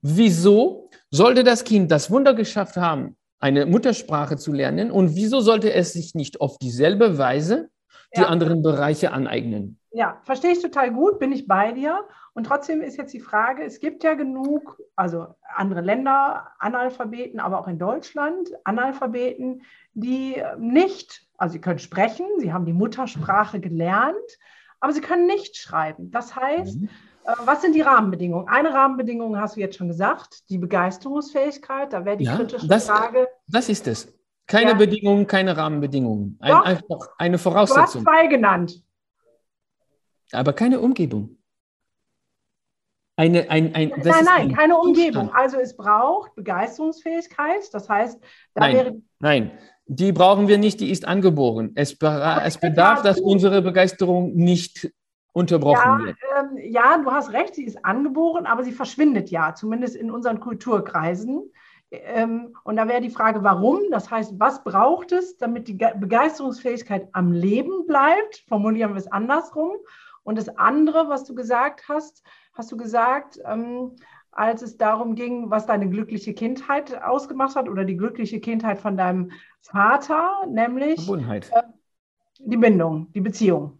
[0.00, 4.92] Wieso sollte das Kind das Wunder geschafft haben, eine Muttersprache zu lernen?
[4.92, 7.70] Und wieso sollte es sich nicht auf dieselbe Weise
[8.14, 8.28] die ja.
[8.28, 9.78] anderen Bereiche aneignen?
[9.92, 12.06] Ja, verstehe ich total gut, bin ich bei dir.
[12.32, 17.58] Und trotzdem ist jetzt die Frage, es gibt ja genug, also andere Länder, Analphabeten, aber
[17.58, 19.62] auch in Deutschland Analphabeten,
[19.94, 24.14] die nicht also sie können sprechen, sie haben die Muttersprache gelernt,
[24.78, 26.10] aber sie können nicht schreiben.
[26.10, 26.90] Das heißt, mhm.
[27.24, 28.46] äh, was sind die Rahmenbedingungen?
[28.46, 31.94] Eine Rahmenbedingung hast du jetzt schon gesagt, die Begeisterungsfähigkeit.
[31.94, 33.26] Da wäre die ja, kritische das, Frage.
[33.46, 34.12] Das ist es.
[34.46, 34.76] Keine ja.
[34.76, 36.36] Bedingungen, keine Rahmenbedingungen.
[36.40, 38.04] Ein, Doch, einfach eine Voraussetzung.
[38.04, 38.84] Du hast zwei genannt.
[40.32, 41.38] Aber keine Umgebung.
[43.16, 45.32] Eine, ein, ein, nein, nein, keine Umgebung.
[45.32, 47.72] Also es braucht Begeisterungsfähigkeit.
[47.72, 48.20] Das heißt,
[48.54, 49.02] da nein, wäre.
[49.18, 49.58] Nein,
[49.92, 51.72] die brauchen wir nicht, die ist angeboren.
[51.74, 54.88] Es, es bedarf, dass unsere Begeisterung nicht
[55.32, 56.16] unterbrochen ja, wird.
[56.38, 60.38] Ähm, ja, du hast recht, sie ist angeboren, aber sie verschwindet ja, zumindest in unseren
[60.38, 61.50] Kulturkreisen.
[61.90, 63.80] Ähm, und da wäre die Frage, warum?
[63.90, 68.44] Das heißt, was braucht es, damit die Begeisterungsfähigkeit am Leben bleibt?
[68.46, 69.72] Formulieren wir es andersrum.
[70.22, 72.22] Und das andere, was du gesagt hast,
[72.54, 73.96] hast du gesagt, ähm,
[74.32, 78.96] als es darum ging, was deine glückliche Kindheit ausgemacht hat oder die glückliche Kindheit von
[78.96, 81.40] deinem Vater, nämlich äh,
[82.38, 83.78] die Bindung, die Beziehung.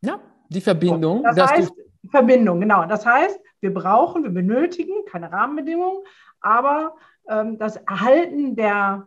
[0.00, 1.22] Ja, die Verbindung.
[1.22, 1.72] Das heißt,
[2.10, 2.84] Verbindung, genau.
[2.86, 6.02] Das heißt, wir brauchen, wir benötigen keine Rahmenbedingungen,
[6.40, 6.96] aber
[7.28, 9.06] ähm, das Erhalten der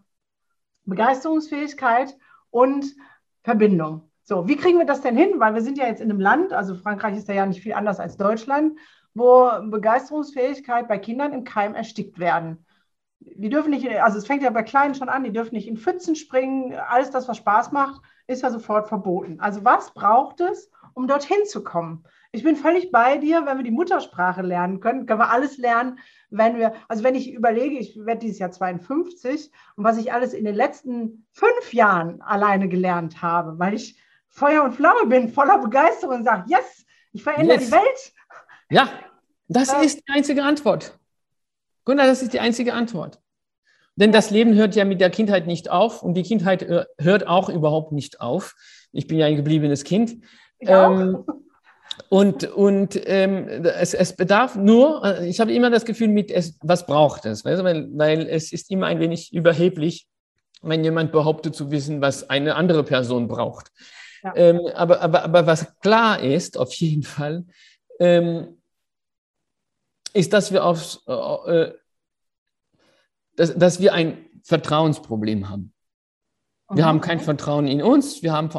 [0.85, 2.15] Begeisterungsfähigkeit
[2.51, 2.85] und
[3.43, 4.09] Verbindung.
[4.23, 5.39] So, wie kriegen wir das denn hin?
[5.39, 7.99] Weil wir sind ja jetzt in einem Land, also Frankreich ist ja nicht viel anders
[7.99, 8.77] als Deutschland,
[9.15, 12.65] wo Begeisterungsfähigkeit bei Kindern im Keim erstickt werden.
[13.19, 15.77] Die dürfen nicht, also es fängt ja bei Kleinen schon an, die dürfen nicht in
[15.77, 19.39] Pfützen springen, alles das, was Spaß macht, ist ja sofort verboten.
[19.39, 22.03] Also was braucht es, um dorthin zu kommen?
[22.31, 25.99] Ich bin völlig bei dir, wenn wir die Muttersprache lernen können, können wir alles lernen,
[26.29, 30.33] wenn wir, also wenn ich überlege, ich werde dieses Jahr 52 und was ich alles
[30.33, 33.97] in den letzten fünf Jahren alleine gelernt habe, weil ich
[34.27, 37.67] Feuer und Flamme bin, voller Begeisterung und sage, yes, ich verändere yes.
[37.67, 38.13] die Welt.
[38.69, 38.89] Ja,
[39.47, 39.81] das ja.
[39.81, 40.97] ist die einzige Antwort.
[41.85, 43.19] Gunnar, das ist die einzige Antwort.
[43.95, 47.27] Denn das Leben hört ja mit der Kindheit nicht auf und die Kindheit äh, hört
[47.27, 48.55] auch überhaupt nicht auf.
[48.91, 50.17] Ich bin ja ein gebliebenes Kind.
[50.59, 51.25] Ähm,
[52.09, 56.57] und und ähm, es, es bedarf nur, äh, ich habe immer das Gefühl, mit es,
[56.61, 57.45] was braucht es?
[57.45, 60.07] Weißt du, weil, weil es ist immer ein wenig überheblich,
[60.61, 63.71] wenn jemand behauptet zu wissen, was eine andere Person braucht.
[64.23, 64.35] Ja.
[64.35, 67.45] Ähm, aber, aber, aber was klar ist, auf jeden Fall,
[67.99, 68.54] ähm,
[70.15, 71.73] ist, dass wir, aufs, äh, äh
[73.35, 75.73] dass, dass wir ein Vertrauensproblem haben.
[76.69, 76.87] Wir mhm.
[76.87, 78.49] haben kein Vertrauen in uns, wir haben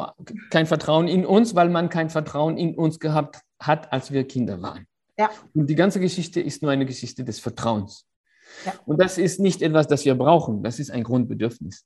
[0.49, 4.61] kein Vertrauen in uns, weil man kein Vertrauen in uns gehabt hat, als wir Kinder
[4.61, 4.85] waren.
[5.17, 5.29] Ja.
[5.53, 8.05] Und die ganze Geschichte ist nur eine Geschichte des Vertrauens.
[8.65, 8.73] Ja.
[8.85, 11.85] Und das ist nicht etwas, das wir brauchen, das ist ein Grundbedürfnis.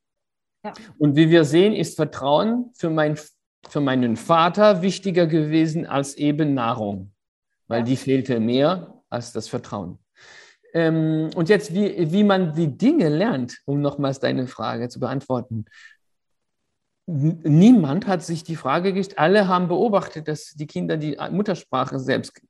[0.64, 0.74] Ja.
[1.00, 3.18] Und wie wir sehen, ist Vertrauen für, mein,
[3.68, 7.14] für meinen Vater wichtiger gewesen als eben Nahrung,
[7.68, 10.00] weil die fehlte mehr als das Vertrauen.
[10.74, 15.66] Ähm, und jetzt, wie, wie man die Dinge lernt, um nochmals deine Frage zu beantworten
[17.12, 22.42] niemand hat sich die Frage gestellt, alle haben beobachtet, dass die Kinder die Muttersprache selbst,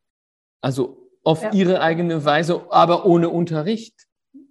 [0.62, 1.52] also auf ja.
[1.52, 4.08] ihre eigene Weise, aber ohne Unterricht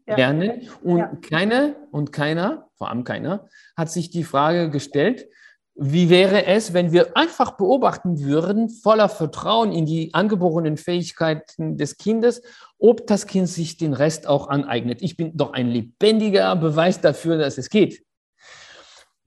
[0.07, 0.17] ja.
[0.17, 0.69] lernen.
[0.83, 1.13] Und ja.
[1.29, 5.29] keine und keiner, vor allem keiner, hat sich die Frage gestellt,
[5.75, 11.97] wie wäre es, wenn wir einfach beobachten würden, voller Vertrauen in die angeborenen Fähigkeiten des
[11.97, 12.43] Kindes,
[12.79, 15.01] ob das Kind sich den Rest auch aneignet?
[15.03, 18.03] Ich bin doch ein lebendiger Beweis dafür, dass es geht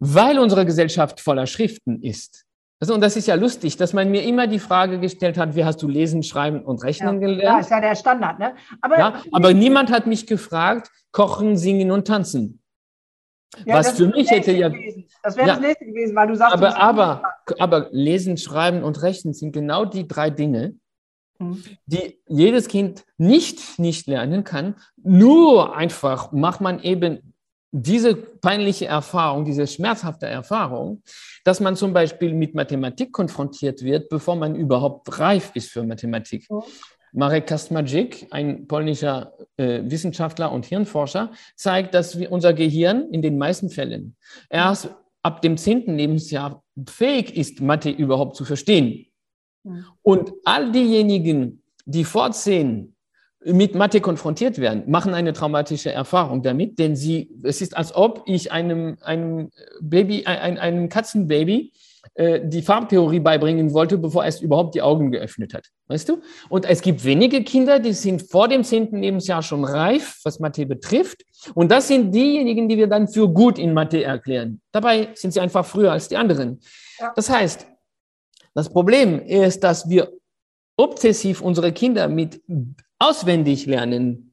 [0.04, 2.46] weil unsere Gesellschaft voller Schriften ist.
[2.82, 5.64] Also, und das ist ja lustig, dass man mir immer die Frage gestellt hat, wie
[5.64, 7.44] hast du lesen, schreiben und rechnen ja, gelernt?
[7.44, 8.56] Ja, ist ja der Standard, ne?
[8.82, 12.62] Aber, ja, aber niemand hat mich gefragt, kochen, singen und tanzen.
[13.66, 14.70] Ja, Was für mich hätte ja.
[14.70, 15.06] Gewesen.
[15.22, 16.54] Das wäre ja, das nächste gewesen, weil du sagst.
[16.54, 17.24] Aber, aber,
[17.60, 20.76] aber lesen, schreiben und rechnen sind genau die drei Dinge,
[21.40, 21.64] mhm.
[21.86, 24.76] die jedes Kind nicht nicht lernen kann.
[25.04, 27.34] Nur einfach macht man eben
[27.76, 31.02] diese peinliche Erfahrung, diese schmerzhafte Erfahrung,
[31.44, 36.50] dass man zum Beispiel mit Mathematik konfrontiert wird, bevor man überhaupt reif ist für Mathematik.
[36.50, 36.62] Mhm.
[37.14, 43.38] Marek Kastmadzik, ein polnischer äh, Wissenschaftler und Hirnforscher, zeigt, dass wir, unser Gehirn in den
[43.38, 44.16] meisten Fällen
[44.50, 44.90] erst
[45.22, 49.06] ab dem zehnten Lebensjahr fähig ist, Mathe überhaupt zu verstehen.
[49.64, 49.86] Mhm.
[50.02, 52.96] Und all diejenigen, die vor zehn
[53.46, 58.24] mit Mathe konfrontiert werden, machen eine traumatische Erfahrung damit, denn sie, es ist, als ob
[58.26, 61.74] ich einem, einem Baby, ein, einem Katzenbaby
[62.16, 65.68] äh, die Farbtheorie beibringen wollte, bevor es überhaupt die Augen geöffnet hat.
[65.88, 66.22] Weißt du?
[66.50, 70.66] Und es gibt wenige Kinder, die sind vor dem zehnten Lebensjahr schon reif, was Mathe
[70.66, 71.24] betrifft.
[71.56, 74.62] Und das sind diejenigen, die wir dann für gut in Mathe erklären.
[74.72, 76.60] Dabei sind sie einfach früher als die anderen.
[77.16, 77.66] Das heißt,
[78.54, 80.12] das Problem ist, dass wir
[80.78, 82.42] obsessiv unsere Kinder mit
[83.00, 84.33] auswendig lernen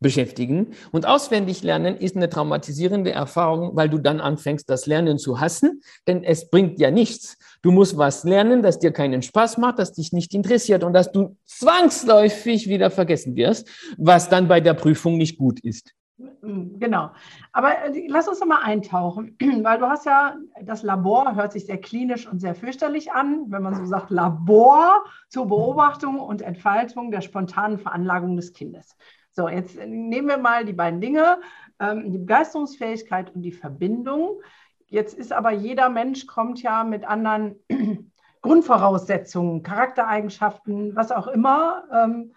[0.00, 0.72] beschäftigen.
[0.92, 5.82] Und auswendig lernen ist eine traumatisierende Erfahrung, weil du dann anfängst, das Lernen zu hassen,
[6.06, 7.38] denn es bringt ja nichts.
[7.62, 11.12] Du musst was lernen, das dir keinen Spaß macht, das dich nicht interessiert und dass
[11.12, 15.94] du zwangsläufig wieder vergessen wirst, was dann bei der Prüfung nicht gut ist.
[16.42, 17.10] Genau.
[17.52, 21.66] Aber äh, lass uns doch mal eintauchen, weil du hast ja, das Labor hört sich
[21.66, 27.10] sehr klinisch und sehr fürchterlich an, wenn man so sagt, Labor zur Beobachtung und Entfaltung
[27.10, 28.96] der spontanen Veranlagung des Kindes.
[29.32, 31.40] So, jetzt nehmen wir mal die beiden Dinge,
[31.78, 34.42] ähm, die Begeisterungsfähigkeit und die Verbindung.
[34.86, 37.56] Jetzt ist aber jeder Mensch kommt ja mit anderen
[38.42, 42.32] Grundvoraussetzungen, Charaktereigenschaften, was auch immer, ähm,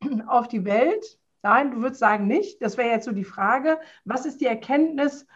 [0.26, 2.62] auf die Welt Nein, du würdest sagen nicht.
[2.62, 5.26] Das wäre jetzt so die Frage, was ist die Erkenntnis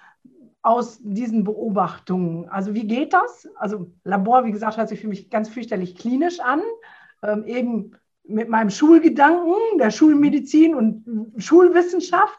[0.62, 2.48] aus diesen Beobachtungen?
[2.48, 3.46] Also wie geht das?
[3.56, 6.62] Also Labor, wie gesagt, hört sich für mich ganz fürchterlich klinisch an.
[7.22, 7.92] Ähm, eben
[8.28, 11.04] mit meinem Schulgedanken, der Schulmedizin und
[11.38, 12.38] Schulwissenschaft.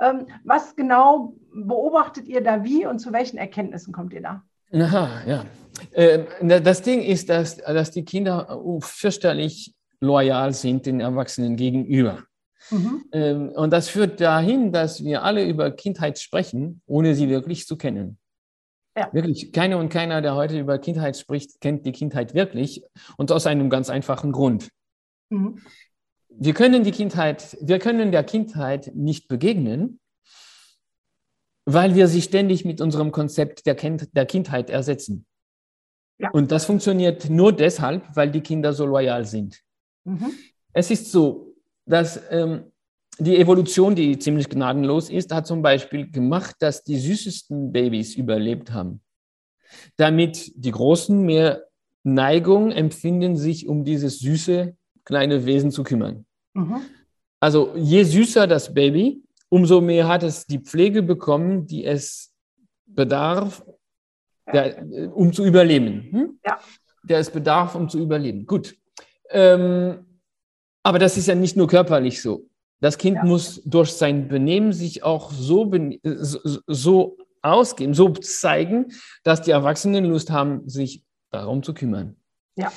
[0.00, 4.42] Ähm, was genau beobachtet ihr da wie und zu welchen Erkenntnissen kommt ihr da?
[4.72, 5.44] Aha, ja.
[5.92, 6.24] Äh,
[6.60, 12.24] das Ding ist, dass, dass die Kinder fürchterlich loyal sind den Erwachsenen gegenüber.
[12.70, 13.04] Mhm.
[13.12, 17.76] Ähm, und das führt dahin, dass wir alle über Kindheit sprechen, ohne sie wirklich zu
[17.76, 18.18] kennen.
[18.96, 19.12] Ja.
[19.12, 22.84] Wirklich, keiner und keiner, der heute über Kindheit spricht, kennt die Kindheit wirklich
[23.16, 24.68] und aus einem ganz einfachen Grund.
[25.34, 25.58] Mhm.
[26.36, 30.00] Wir können die Kindheit, wir können der Kindheit nicht begegnen,
[31.64, 35.26] weil wir sie ständig mit unserem Konzept der, kind, der Kindheit ersetzen.
[36.18, 36.30] Ja.
[36.30, 39.60] Und das funktioniert nur deshalb, weil die Kinder so loyal sind.
[40.04, 40.32] Mhm.
[40.72, 41.54] Es ist so,
[41.86, 42.72] dass ähm,
[43.18, 48.72] die Evolution, die ziemlich gnadenlos ist, hat zum Beispiel gemacht, dass die süßesten Babys überlebt
[48.72, 49.00] haben.
[49.96, 51.64] Damit die Großen mehr
[52.02, 56.24] Neigung empfinden, sich um dieses süße kleine Wesen zu kümmern.
[56.54, 56.80] Mhm.
[57.40, 62.32] Also je süßer das Baby, umso mehr hat es die Pflege bekommen, die es
[62.86, 63.64] bedarf,
[64.52, 66.08] der, um zu überleben.
[66.10, 66.38] Hm?
[66.44, 66.58] Ja.
[67.02, 68.46] Der es bedarf, um zu überleben.
[68.46, 68.76] Gut.
[69.30, 70.06] Ähm,
[70.82, 72.48] aber das ist ja nicht nur körperlich so.
[72.80, 73.24] Das Kind ja.
[73.24, 75.70] muss durch sein Benehmen sich auch so,
[76.02, 82.16] so, so ausgeben, so zeigen, dass die Erwachsenen Lust haben, sich darum zu kümmern.
[82.56, 82.72] Ja.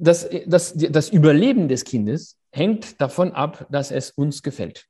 [0.00, 4.86] Das, das, das Überleben des Kindes hängt davon ab, dass es uns gefällt.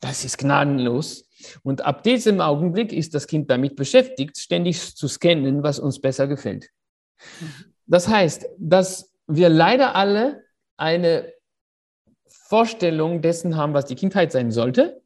[0.00, 1.28] Das ist gnadenlos.
[1.62, 6.26] Und ab diesem Augenblick ist das Kind damit beschäftigt, ständig zu scannen, was uns besser
[6.26, 6.70] gefällt.
[7.86, 10.42] Das heißt, dass wir leider alle
[10.76, 11.32] eine
[12.26, 15.02] Vorstellung dessen haben, was die Kindheit sein sollte.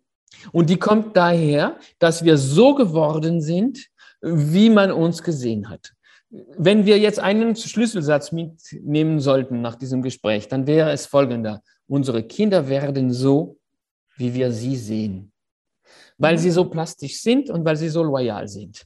[0.53, 3.87] Und die kommt daher, dass wir so geworden sind,
[4.23, 5.96] wie man uns gesehen hat.
[6.31, 11.63] Wenn wir jetzt einen Schlüsselsatz mitnehmen sollten nach diesem Gespräch, dann wäre es folgender.
[11.87, 13.59] Unsere Kinder werden so,
[14.17, 15.33] wie wir sie sehen,
[16.19, 18.85] weil sie so plastisch sind und weil sie so loyal sind.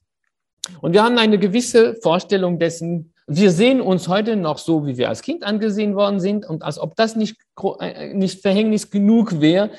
[0.80, 5.08] Und wir haben eine gewisse Vorstellung dessen, wir sehen uns heute noch so, wie wir
[5.08, 7.36] als Kind angesehen worden sind und als ob das nicht,
[7.78, 9.70] äh, nicht Verhängnis genug wäre,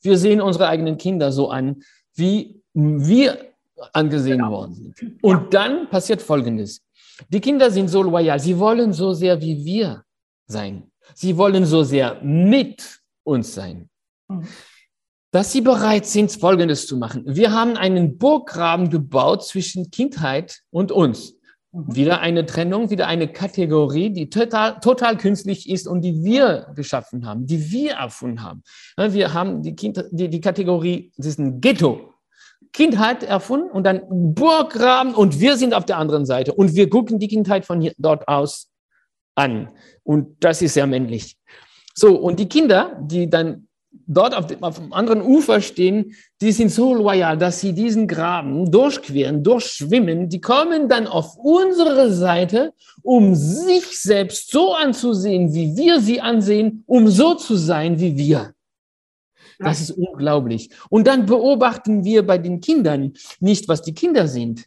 [0.00, 1.82] wir sehen unsere eigenen Kinder so an,
[2.14, 3.38] wie wir
[3.92, 4.52] angesehen genau.
[4.52, 5.18] worden sind.
[5.22, 6.82] Und dann passiert Folgendes.
[7.28, 10.04] Die Kinder sind so loyal, sie wollen so sehr wie wir
[10.46, 10.90] sein.
[11.14, 13.88] Sie wollen so sehr mit uns sein.
[14.28, 14.46] Mhm
[15.30, 17.22] dass sie bereit sind, Folgendes zu machen.
[17.26, 21.34] Wir haben einen Burggraben gebaut zwischen Kindheit und uns.
[21.72, 21.94] Mhm.
[21.94, 27.26] Wieder eine Trennung, wieder eine Kategorie, die total, total künstlich ist und die wir geschaffen
[27.26, 28.62] haben, die wir erfunden haben.
[28.96, 32.09] Wir haben die, kind, die, die Kategorie, das ist ein Ghetto.
[32.72, 37.18] Kindheit erfunden und dann Burggraben und wir sind auf der anderen Seite und wir gucken
[37.18, 38.68] die Kindheit von hier, dort aus
[39.34, 39.68] an.
[40.04, 41.36] Und das ist sehr männlich.
[41.94, 43.66] So, und die Kinder, die dann
[44.06, 48.06] dort auf dem, auf dem, anderen Ufer stehen, die sind so loyal, dass sie diesen
[48.06, 50.28] Graben durchqueren, durchschwimmen.
[50.28, 56.84] Die kommen dann auf unsere Seite, um sich selbst so anzusehen, wie wir sie ansehen,
[56.86, 58.54] um so zu sein wie wir.
[59.60, 60.70] Das ist unglaublich.
[60.88, 64.64] Und dann beobachten wir bei den Kindern nicht, was die Kinder sind,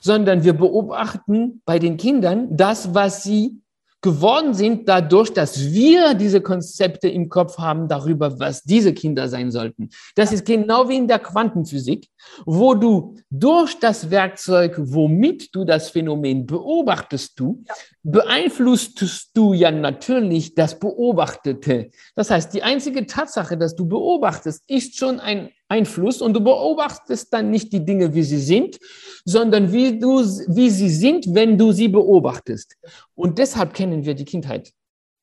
[0.00, 3.60] sondern wir beobachten bei den Kindern das, was sie
[4.02, 9.50] geworden sind dadurch, dass wir diese Konzepte im Kopf haben darüber, was diese Kinder sein
[9.50, 9.88] sollten.
[10.14, 12.08] Das ist genau wie in der Quantenphysik,
[12.44, 17.64] wo du durch das Werkzeug, womit du das Phänomen beobachtest, du,
[18.08, 21.90] beeinflusst du ja natürlich das Beobachtete.
[22.14, 27.32] Das heißt, die einzige Tatsache, dass du beobachtest, ist schon ein Einfluss und du beobachtest
[27.32, 28.78] dann nicht die Dinge, wie sie sind,
[29.24, 32.76] sondern wie, du, wie sie sind, wenn du sie beobachtest.
[33.16, 34.72] Und deshalb kennen wir die Kindheit.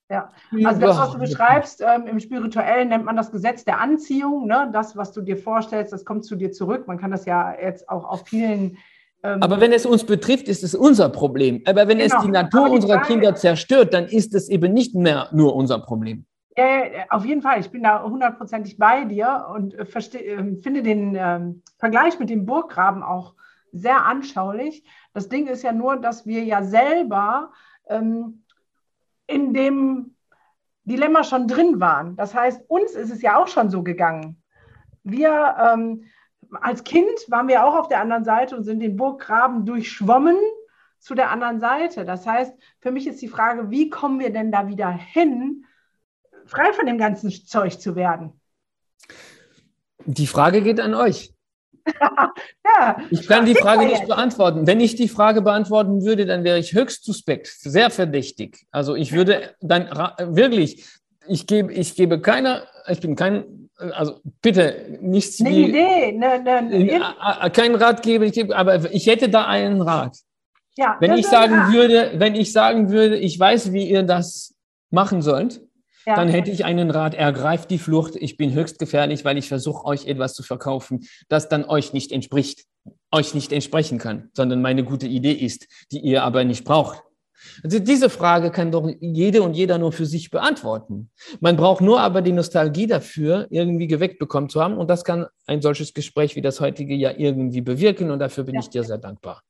[0.10, 0.30] Ja,
[0.66, 4.46] also das, was du beschreibst, ähm, im Spirituellen nennt man das Gesetz der Anziehung.
[4.46, 4.70] Ne?
[4.74, 6.86] Das, was du dir vorstellst, das kommt zu dir zurück.
[6.86, 8.78] Man kann das ja jetzt auch auf vielen
[9.24, 11.62] aber wenn es uns betrifft, ist es unser Problem.
[11.66, 12.18] Aber wenn genau.
[12.18, 15.80] es die Natur unserer Frage, Kinder zerstört, dann ist es eben nicht mehr nur unser
[15.80, 16.26] Problem.
[16.58, 17.60] Ja, auf jeden Fall.
[17.62, 19.86] Ich bin da hundertprozentig bei dir und äh,
[20.20, 23.34] ähm, finde den ähm, Vergleich mit dem Burggraben auch
[23.72, 24.84] sehr anschaulich.
[25.14, 27.52] Das Ding ist ja nur, dass wir ja selber
[27.88, 28.44] ähm,
[29.26, 30.16] in dem
[30.84, 32.16] Dilemma schon drin waren.
[32.18, 34.42] Das heißt, uns ist es ja auch schon so gegangen.
[35.04, 36.04] Wir ähm,
[36.62, 40.38] als Kind waren wir auch auf der anderen Seite und sind den Burggraben durchschwommen
[41.00, 42.06] zu der anderen Seite.
[42.06, 45.66] Das heißt, für mich ist die Frage, wie kommen wir denn da wieder hin,
[46.46, 48.40] frei von dem ganzen Zeug zu werden?
[50.06, 51.34] Die Frage geht an euch.
[52.66, 54.66] ja, ich kann die Frage nicht beantworten.
[54.66, 58.66] Wenn ich die Frage beantworten würde, dann wäre ich höchst suspekt, sehr verdächtig.
[58.72, 59.90] Also ich würde dann
[60.34, 60.86] wirklich,
[61.28, 66.42] ich gebe, ich gebe keiner, ich bin kein, also bitte nichts eine wie, Idee, ne,
[66.44, 70.18] ne, ne, kein Ratgeber, ich gebe, aber ich hätte da einen Rat.
[70.76, 71.74] Ja, wenn ich sagen Rat.
[71.74, 74.56] würde, wenn ich sagen würde, ich weiß, wie ihr das
[74.90, 75.62] machen sollt,
[76.06, 76.16] ja.
[76.16, 79.86] dann hätte ich einen Rat, ergreift die Flucht, ich bin höchst gefährlich, weil ich versuche,
[79.86, 82.66] euch etwas zu verkaufen, das dann euch nicht entspricht.
[83.12, 87.04] euch nicht entsprechen kann, sondern meine gute Idee ist, die ihr aber nicht braucht.
[87.64, 91.10] Also diese Frage kann doch jede und jeder nur für sich beantworten.
[91.40, 95.28] Man braucht nur aber die Nostalgie dafür irgendwie geweckt bekommen zu haben und das kann
[95.46, 98.62] ein solches Gespräch wie das heutige ja irgendwie bewirken und dafür bin ja.
[98.62, 99.42] ich dir sehr dankbar.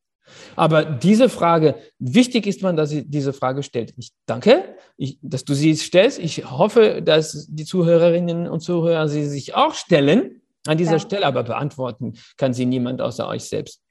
[0.56, 3.93] Aber diese Frage, wichtig ist man, dass sie diese Frage stellt.
[3.97, 6.20] Ich danke, ich, dass du sie stellst.
[6.20, 10.41] Ich hoffe, dass die Zuhörerinnen und Zuhörer sie sich auch stellen.
[10.66, 10.99] An dieser ja.
[10.99, 13.82] Stelle aber beantworten kann sie niemand außer euch selbst.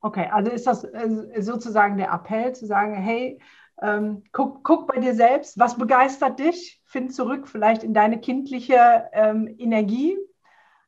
[0.00, 3.40] Okay, also ist das äh, sozusagen der Appell zu sagen, hey,
[3.82, 6.80] ähm, guck, guck bei dir selbst, was begeistert dich?
[6.84, 10.16] Find zurück vielleicht in deine kindliche ähm, Energie.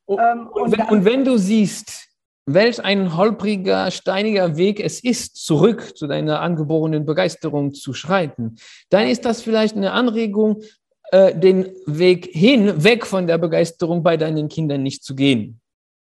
[0.07, 2.07] Ähm, und, und, wenn, und wenn du siehst,
[2.45, 8.55] welch ein holpriger, steiniger Weg es ist, zurück zu deiner angeborenen Begeisterung zu schreiten,
[8.89, 10.63] dann ist das vielleicht eine Anregung,
[11.11, 15.58] äh, den Weg hin, weg von der Begeisterung bei deinen Kindern nicht zu gehen.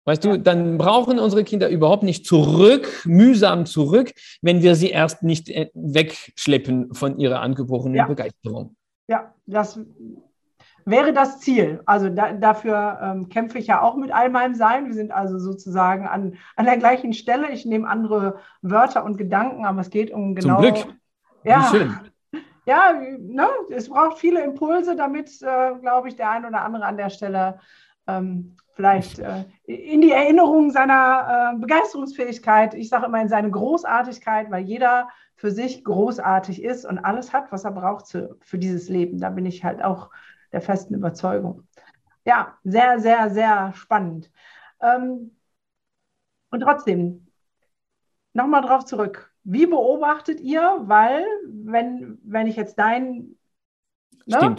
[0.08, 5.22] Weißt du, dann brauchen unsere Kinder überhaupt nicht zurück, mühsam zurück, wenn wir sie erst
[5.22, 8.06] nicht äh, wegschleppen von ihrer angeborenen ja.
[8.06, 8.78] Begeisterung.
[9.10, 9.78] Ja, das
[10.86, 11.82] wäre das Ziel.
[11.86, 14.86] Also da, dafür ähm, kämpfe ich ja auch mit all meinem Sein.
[14.86, 17.52] Wir sind also sozusagen an, an der gleichen Stelle.
[17.52, 20.62] Ich nehme andere Wörter und Gedanken, aber es geht um genau.
[20.62, 20.96] Zum Glück.
[21.44, 21.94] Ja, schön.
[22.66, 26.96] ja ne, es braucht viele Impulse, damit, äh, glaube ich, der ein oder andere an
[26.96, 27.60] der Stelle
[28.08, 34.52] ähm, vielleicht äh, in die Erinnerung seiner äh, Begeisterungsfähigkeit, ich sage immer in seine Großartigkeit,
[34.52, 38.88] weil jeder für sich großartig ist und alles hat, was er braucht zu, für dieses
[38.88, 39.20] Leben.
[39.20, 40.12] Da bin ich halt auch
[40.52, 41.68] der festen Überzeugung.
[42.24, 44.32] Ja, sehr, sehr, sehr spannend.
[44.80, 45.36] Ähm,
[46.52, 47.28] und trotzdem,
[48.34, 49.34] nochmal drauf zurück.
[49.44, 53.38] Wie beobachtet ihr, weil, wenn, wenn ich jetzt dein
[54.28, 54.56] ne,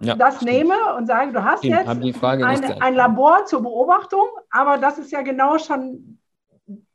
[0.00, 0.50] ja, das stimmt.
[0.50, 5.12] nehme und sage, du hast stimmt, jetzt eine, ein Labor zur Beobachtung, aber das ist
[5.12, 6.18] ja genau schon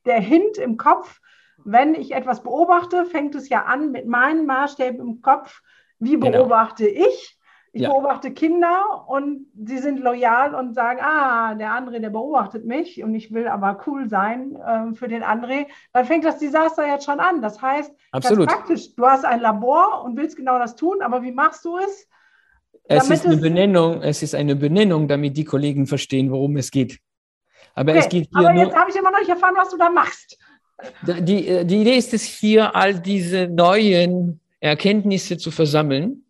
[0.06, 1.20] der Hint im Kopf.
[1.64, 5.62] Wenn ich etwas beobachte, fängt es ja an mit meinen Maßstäben im Kopf.
[6.00, 6.32] Wie genau.
[6.32, 7.08] beobachte genau.
[7.08, 7.37] ich?
[7.78, 7.90] Ich ja.
[7.90, 13.14] beobachte Kinder und sie sind loyal und sagen, ah, der andere, der beobachtet mich und
[13.14, 15.68] ich will aber cool sein äh, für den André.
[15.94, 17.40] Dann fängt das Desaster jetzt schon an.
[17.44, 18.48] Das heißt, Absolut.
[18.48, 22.08] praktisch, du hast ein Labor und willst genau das tun, aber wie machst du es?
[22.86, 26.98] Es ist, eine Benennung, es ist eine Benennung, damit die Kollegen verstehen, worum es geht.
[27.76, 29.78] Aber, okay, es geht hier aber jetzt habe ich immer noch nicht erfahren, was du
[29.78, 30.40] da machst.
[31.06, 36.24] Die, äh, die Idee ist es hier, all diese neuen Erkenntnisse zu versammeln.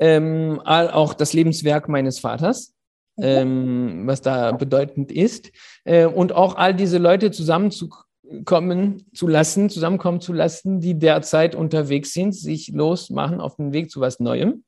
[0.00, 2.74] Ähm, auch das Lebenswerk meines Vaters,
[3.16, 3.24] mhm.
[3.24, 5.50] ähm, was da bedeutend ist.
[5.84, 12.12] Äh, und auch all diese Leute zusammenzukommen zu lassen, zusammenkommen zu lassen, die derzeit unterwegs
[12.12, 14.64] sind, sich losmachen auf den Weg zu was Neuem.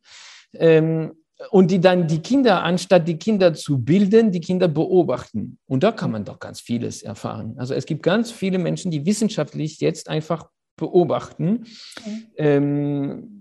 [0.54, 1.12] Ähm,
[1.50, 5.58] und die dann die Kinder, anstatt die Kinder zu bilden, die Kinder beobachten.
[5.66, 7.54] Und da kann man doch ganz vieles erfahren.
[7.56, 11.64] Also es gibt ganz viele Menschen, die wissenschaftlich jetzt einfach beobachten.
[12.04, 12.26] Mhm.
[12.36, 13.39] Ähm,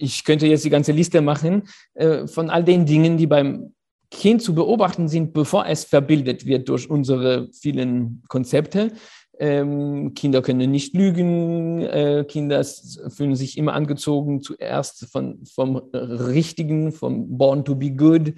[0.00, 1.62] ich könnte jetzt die ganze Liste machen
[1.94, 3.72] äh, von all den Dingen, die beim
[4.10, 8.92] Kind zu beobachten sind, bevor es verbildet wird durch unsere vielen Konzepte.
[9.40, 12.64] Ähm, Kinder können nicht lügen, äh, Kinder
[13.08, 18.34] fühlen sich immer angezogen, zuerst von, vom Richtigen, vom Born to be good.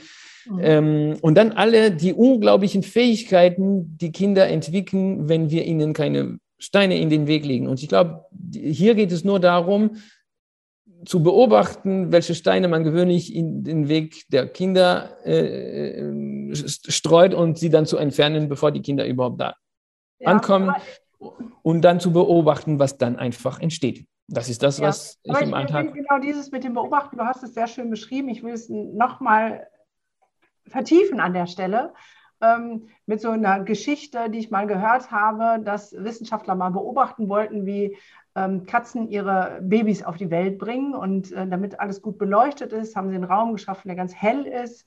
[0.50, 0.58] Mhm.
[0.60, 6.98] Ähm, und dann alle die unglaublichen Fähigkeiten, die Kinder entwickeln, wenn wir ihnen keine Steine
[6.98, 7.66] in den Weg legen.
[7.66, 9.92] Und ich glaube, hier geht es nur darum,
[11.04, 17.58] zu beobachten, welche Steine man gewöhnlich in den Weg der Kinder äh, äh streut und
[17.58, 19.54] sie dann zu entfernen, bevor die Kinder überhaupt da
[20.18, 20.74] ja, ankommen
[21.62, 24.06] und dann zu beobachten, was dann einfach entsteht.
[24.28, 25.92] Das ist das, was ja, ich im Alltag.
[25.92, 28.28] Genau dieses mit dem Beobachten, du hast es sehr schön beschrieben.
[28.28, 29.66] Ich will es nochmal
[30.66, 31.92] vertiefen an der Stelle.
[32.40, 37.66] Ähm, mit so einer Geschichte, die ich mal gehört habe, dass Wissenschaftler mal beobachten wollten,
[37.66, 37.98] wie
[38.34, 40.94] Katzen ihre Babys auf die Welt bringen.
[40.94, 44.46] Und äh, damit alles gut beleuchtet ist, haben sie einen Raum geschaffen, der ganz hell
[44.46, 44.86] ist.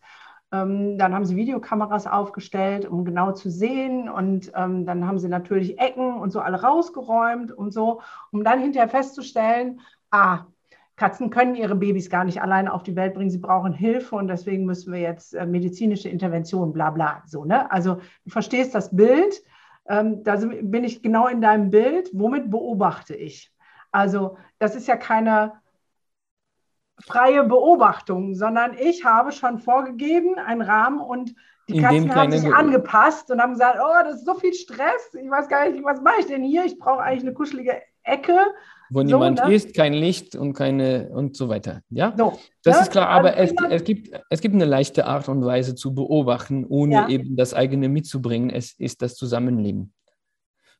[0.51, 4.09] Ähm, dann haben sie Videokameras aufgestellt, um genau zu sehen.
[4.09, 8.59] Und ähm, dann haben sie natürlich Ecken und so alle rausgeräumt und so, um dann
[8.59, 9.81] hinterher festzustellen,
[10.11, 10.45] ah,
[10.95, 14.27] Katzen können ihre Babys gar nicht alleine auf die Welt bringen, sie brauchen Hilfe und
[14.27, 17.23] deswegen müssen wir jetzt äh, medizinische Interventionen, bla bla.
[17.25, 17.69] So, ne?
[17.71, 19.41] Also du verstehst das Bild,
[19.87, 23.53] ähm, da bin ich genau in deinem Bild, womit beobachte ich?
[23.91, 25.61] Also das ist ja keine
[26.99, 31.35] freie Beobachtung, sondern ich habe schon vorgegeben, einen Rahmen und
[31.69, 35.29] die Katzen haben sich angepasst und haben gesagt, oh, das ist so viel Stress, ich
[35.29, 36.65] weiß gar nicht, was mache ich denn hier?
[36.65, 38.37] Ich brauche eigentlich eine kuschelige Ecke.
[38.89, 39.53] Wo so, niemand ne?
[39.53, 41.81] ist, kein Licht und keine und so weiter.
[41.89, 42.81] Ja, so, das ne?
[42.83, 45.95] ist klar, aber also, es, es, gibt, es gibt eine leichte Art und Weise zu
[45.95, 47.09] beobachten, ohne ja.
[47.09, 48.49] eben das eigene mitzubringen.
[48.49, 49.93] Es ist das Zusammenleben.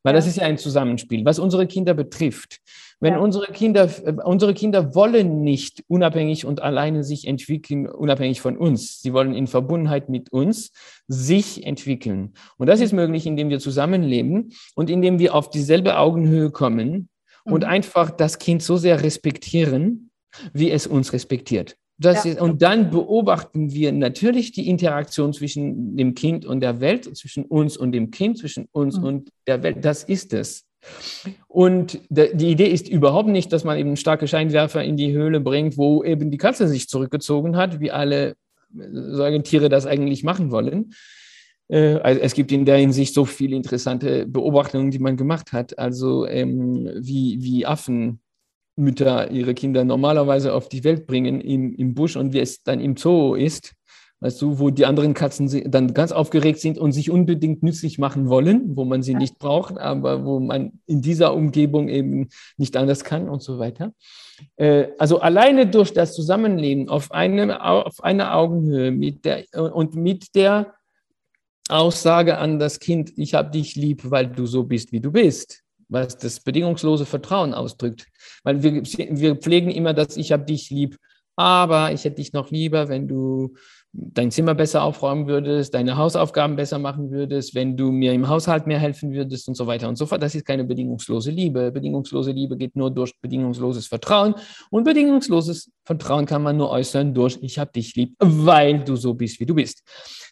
[0.04, 0.18] Weil ja.
[0.18, 1.26] das ist ja ein Zusammenspiel.
[1.26, 2.60] Was unsere Kinder betrifft,
[3.00, 3.20] wenn ja.
[3.20, 3.90] unsere Kinder,
[4.26, 9.02] unsere Kinder wollen nicht unabhängig und alleine sich entwickeln, unabhängig von uns.
[9.02, 10.72] Sie wollen in Verbundenheit mit uns
[11.08, 12.34] sich entwickeln.
[12.58, 17.10] Und das ist möglich, indem wir zusammenleben und indem wir auf dieselbe Augenhöhe kommen
[17.44, 17.70] und mhm.
[17.70, 20.10] einfach das Kind so sehr respektieren,
[20.54, 21.78] wie es uns respektiert.
[22.00, 22.32] Das ja.
[22.32, 27.46] ist, und dann beobachten wir natürlich die Interaktion zwischen dem Kind und der Welt, zwischen
[27.46, 29.04] uns und dem Kind, zwischen uns mhm.
[29.04, 29.86] und der Welt.
[29.86, 30.66] Das ist es.
[31.48, 35.78] Und die Idee ist überhaupt nicht, dass man eben starke Scheinwerfer in die Höhle bringt,
[35.78, 38.36] wo eben die Katze sich zurückgezogen hat, wie alle
[38.74, 40.94] Säugetiere das eigentlich machen wollen.
[41.70, 45.78] Äh, also es gibt in der Hinsicht so viele interessante Beobachtungen, die man gemacht hat.
[45.78, 48.20] Also ähm, wie, wie Affen
[48.76, 52.80] Mütter ihre Kinder normalerweise auf die Welt bringen im, im Busch und wie es dann
[52.80, 53.76] im Zoo ist,
[54.22, 58.30] weißt du, wo die anderen Katzen dann ganz aufgeregt sind und sich unbedingt nützlich machen
[58.30, 63.04] wollen, wo man sie nicht braucht, aber wo man in dieser Umgebung eben nicht anders
[63.04, 63.94] kann und so weiter.
[64.56, 70.36] Äh, also alleine durch das Zusammenleben auf, einem, auf einer Augenhöhe mit der, und mit
[70.36, 70.74] der
[71.70, 75.64] Aussage an das Kind, ich habe dich lieb, weil du so bist, wie du bist,
[75.88, 78.08] was das bedingungslose Vertrauen ausdrückt.
[78.44, 80.98] Weil wir, wir pflegen immer das Ich habe dich lieb,
[81.36, 83.56] aber ich hätte dich noch lieber, wenn du
[83.94, 88.66] dein Zimmer besser aufräumen würdest, deine Hausaufgaben besser machen würdest, wenn du mir im Haushalt
[88.66, 90.22] mehr helfen würdest und so weiter und so fort.
[90.22, 91.72] Das ist keine bedingungslose Liebe.
[91.72, 94.34] Bedingungslose Liebe geht nur durch bedingungsloses Vertrauen
[94.72, 99.14] und bedingungsloses Vertrauen kann man nur äußern durch Ich habe dich lieb, weil du so
[99.14, 99.84] bist, wie du bist.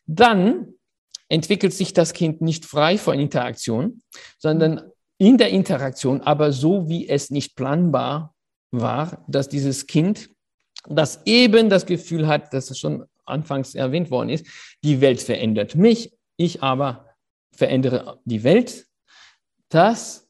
[0.07, 0.73] Dann
[1.32, 4.01] entwickelt sich das Kind nicht frei von Interaktion,
[4.38, 4.82] sondern
[5.17, 8.36] in der Interaktion, aber so wie es nicht planbar
[8.71, 10.29] war, dass dieses Kind,
[10.89, 14.45] das eben das Gefühl hat, dass es schon anfangs erwähnt worden ist,
[14.84, 17.05] die Welt verändert mich, ich aber
[17.53, 18.88] verändere die Welt.
[19.69, 20.27] Das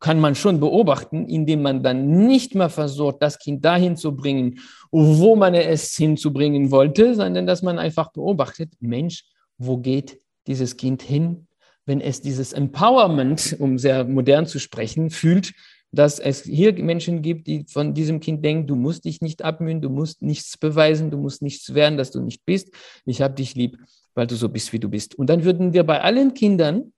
[0.00, 4.60] kann man schon beobachten, indem man dann nicht mehr versucht, das Kind dahin zu bringen,
[4.90, 9.24] wo man es hinzubringen wollte, sondern dass man einfach beobachtet, Mensch,
[9.58, 11.46] wo geht dieses Kind hin?
[11.86, 15.52] wenn es dieses Empowerment, um sehr modern zu sprechen, fühlt,
[15.92, 19.80] dass es hier Menschen gibt, die von diesem Kind denken, du musst dich nicht abmühen,
[19.80, 22.74] du musst nichts beweisen, du musst nichts werden, dass du nicht bist.
[23.06, 23.78] Ich habe dich lieb,
[24.14, 25.14] weil du so bist, wie du bist.
[25.14, 26.92] Und dann würden wir bei allen Kindern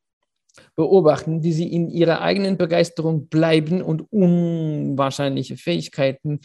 [0.75, 6.41] beobachten, wie sie in ihrer eigenen Begeisterung bleiben und unwahrscheinliche Fähigkeiten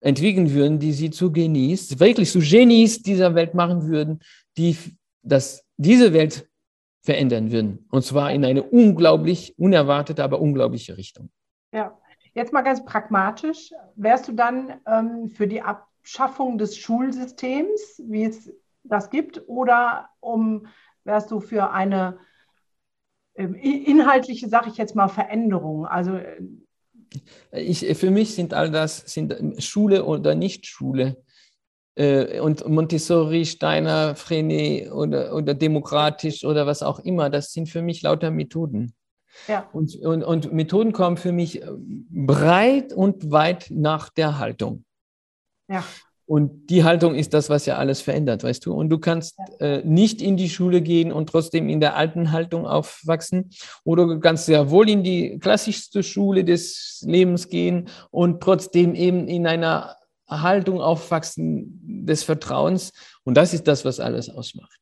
[0.00, 4.20] entwickeln würden, die sie zu Genies, wirklich zu Genies dieser Welt machen würden,
[4.56, 4.74] die
[5.22, 6.48] das, diese Welt
[7.02, 7.86] verändern würden.
[7.90, 11.30] Und zwar in eine unglaublich unerwartete, aber unglaubliche Richtung.
[11.72, 11.98] Ja,
[12.34, 13.72] jetzt mal ganz pragmatisch.
[13.96, 18.52] Wärst du dann ähm, für die Abschaffung des Schulsystems, wie es
[18.82, 20.66] das gibt, oder um,
[21.04, 22.18] wärst du für eine
[23.34, 25.86] ähm, inhaltliche, sage ich jetzt mal, Veränderung?
[25.86, 26.42] Also äh,
[27.52, 31.16] ich, für mich sind all das sind Schule oder Nicht-Schule
[31.96, 38.02] und Montessori, Steiner, Frenet oder, oder demokratisch oder was auch immer, das sind für mich
[38.02, 38.94] lauter Methoden.
[39.48, 39.68] Ja.
[39.72, 44.84] Und, und, und Methoden kommen für mich äh, breit und weit nach der Haltung.
[45.68, 45.84] Ja.
[46.26, 48.72] Und die Haltung ist das, was ja alles verändert, weißt du?
[48.72, 49.66] Und du kannst ja.
[49.66, 53.50] äh, nicht in die Schule gehen und trotzdem in der alten Haltung aufwachsen.
[53.82, 59.26] Oder du kannst sehr wohl in die klassischste Schule des Lebens gehen und trotzdem eben
[59.26, 59.96] in einer
[60.30, 62.92] Haltung aufwachsen des Vertrauens.
[63.24, 64.80] Und das ist das, was alles ausmacht.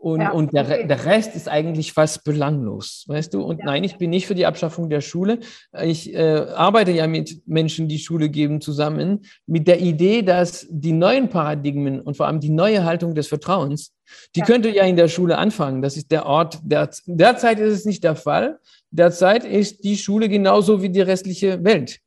[0.00, 0.86] Und, ja, und der, okay.
[0.86, 3.42] der Rest ist eigentlich fast belanglos, weißt du?
[3.42, 3.66] Und ja.
[3.66, 5.40] nein, ich bin nicht für die Abschaffung der Schule.
[5.82, 10.92] Ich äh, arbeite ja mit Menschen, die Schule geben, zusammen, mit der Idee, dass die
[10.92, 13.92] neuen Paradigmen und vor allem die neue Haltung des Vertrauens,
[14.34, 14.46] die ja.
[14.46, 15.82] könnte ja in der Schule anfangen.
[15.82, 18.58] Das ist der Ort, der, derzeit ist es nicht der Fall.
[18.90, 22.00] Derzeit ist die Schule genauso wie die restliche Welt.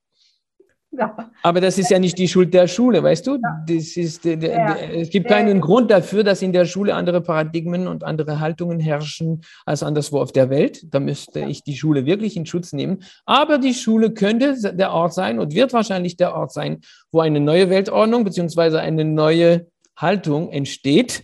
[0.98, 1.16] Ja.
[1.42, 3.34] Aber das ist ja nicht die Schuld der Schule, weißt du?
[3.36, 3.64] Ja.
[3.68, 4.76] Das ist, der, ja.
[4.76, 9.42] es gibt keinen Grund dafür, dass in der Schule andere Paradigmen und andere Haltungen herrschen
[9.66, 10.86] als anderswo auf der Welt.
[10.94, 13.04] Da müsste ich die Schule wirklich in Schutz nehmen.
[13.26, 16.82] Aber die Schule könnte der Ort sein und wird wahrscheinlich der Ort sein,
[17.12, 19.66] wo eine neue Weltordnung beziehungsweise eine neue
[19.98, 21.24] Haltung entsteht.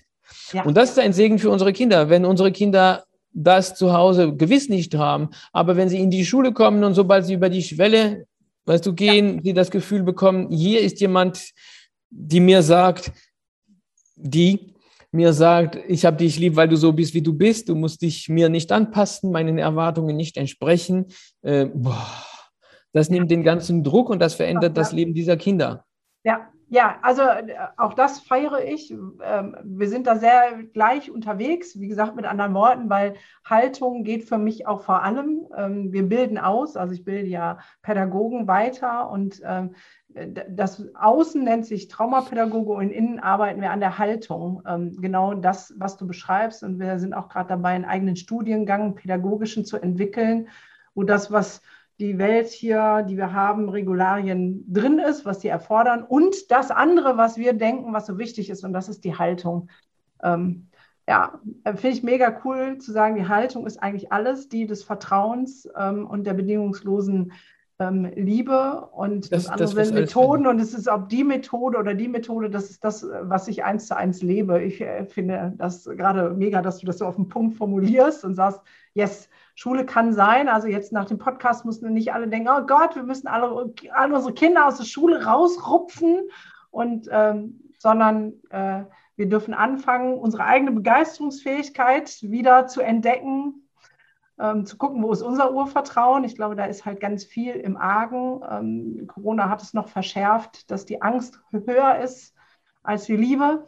[0.64, 2.10] Und das ist ein Segen für unsere Kinder.
[2.10, 6.52] Wenn unsere Kinder das zu Hause gewiss nicht haben, aber wenn sie in die Schule
[6.52, 8.26] kommen und sobald sie über die Schwelle
[8.66, 9.42] Weißt du, gehen, ja.
[9.42, 11.52] die das Gefühl bekommen, hier ist jemand,
[12.10, 13.12] die mir sagt,
[14.16, 14.76] die
[15.12, 17.70] mir sagt, ich habe dich lieb, weil du so bist, wie du bist.
[17.70, 21.08] Du musst dich mir nicht anpassen, meinen Erwartungen nicht entsprechen.
[21.42, 22.08] Äh, boah,
[22.94, 24.84] das nimmt den ganzen Druck und das verändert ja.
[24.84, 25.86] das Leben dieser Kinder.
[26.24, 28.92] Ja, ja, also äh, auch das feiere ich.
[28.92, 34.26] Ähm, wir sind da sehr gleich unterwegs, wie gesagt, mit anderen Worten, weil Haltung geht
[34.30, 35.48] für mich auch vor allem.
[35.58, 39.74] Ähm, wir bilden aus, also ich bilde ja Pädagogen weiter und ähm,
[40.50, 44.64] das Außen nennt sich Traumapädagoge und innen arbeiten wir an der Haltung.
[44.98, 46.64] Genau das, was du beschreibst.
[46.64, 50.48] Und wir sind auch gerade dabei, einen eigenen Studiengang, pädagogischen zu entwickeln,
[50.96, 51.62] wo das, was
[52.00, 57.18] die Welt hier, die wir haben, Regularien drin ist, was sie erfordern und das andere,
[57.18, 59.70] was wir denken, was so wichtig ist, und das ist die Haltung.
[60.24, 60.68] Ähm,
[61.08, 64.84] ja, äh, finde ich mega cool zu sagen, die Haltung ist eigentlich alles, die des
[64.84, 67.34] Vertrauens ähm, und der bedingungslosen
[67.80, 71.78] ähm, Liebe und das, das andere das, sind Methoden und es ist ob die Methode
[71.78, 74.62] oder die Methode, das ist das, was ich eins zu eins lebe.
[74.62, 78.36] Ich äh, finde das gerade mega, dass du das so auf den Punkt formulierst und
[78.36, 78.62] sagst,
[78.94, 79.30] yes,
[79.60, 80.48] Schule kann sein.
[80.48, 84.16] Also jetzt nach dem Podcast mussten nicht alle denken, oh Gott, wir müssen alle, alle
[84.16, 86.30] unsere Kinder aus der Schule rausrupfen.
[86.72, 88.84] Und ähm, sondern äh,
[89.18, 93.68] wir dürfen anfangen, unsere eigene Begeisterungsfähigkeit wieder zu entdecken,
[94.40, 96.24] ähm, zu gucken, wo ist unser Urvertrauen.
[96.24, 98.42] Ich glaube, da ist halt ganz viel im Argen.
[98.50, 102.34] Ähm, Corona hat es noch verschärft, dass die Angst höher ist
[102.82, 103.66] als die Liebe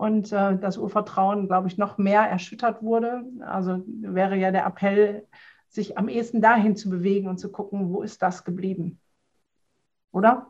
[0.00, 3.22] und äh, das Urvertrauen, glaube ich, noch mehr erschüttert wurde.
[3.40, 5.26] Also wäre ja der Appell,
[5.68, 8.98] sich am ehesten dahin zu bewegen und zu gucken, wo ist das geblieben?
[10.10, 10.46] Oder?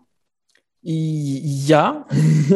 [0.82, 2.07] Ja,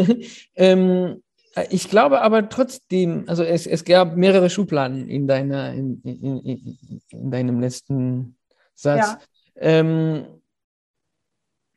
[0.55, 1.21] ähm,
[1.69, 6.79] ich glaube aber trotzdem, also es, es gab mehrere Schubladen in, deiner, in, in, in,
[7.11, 8.37] in deinem letzten
[8.77, 8.99] Satz.
[8.99, 9.19] Ja.
[9.57, 10.27] Ähm,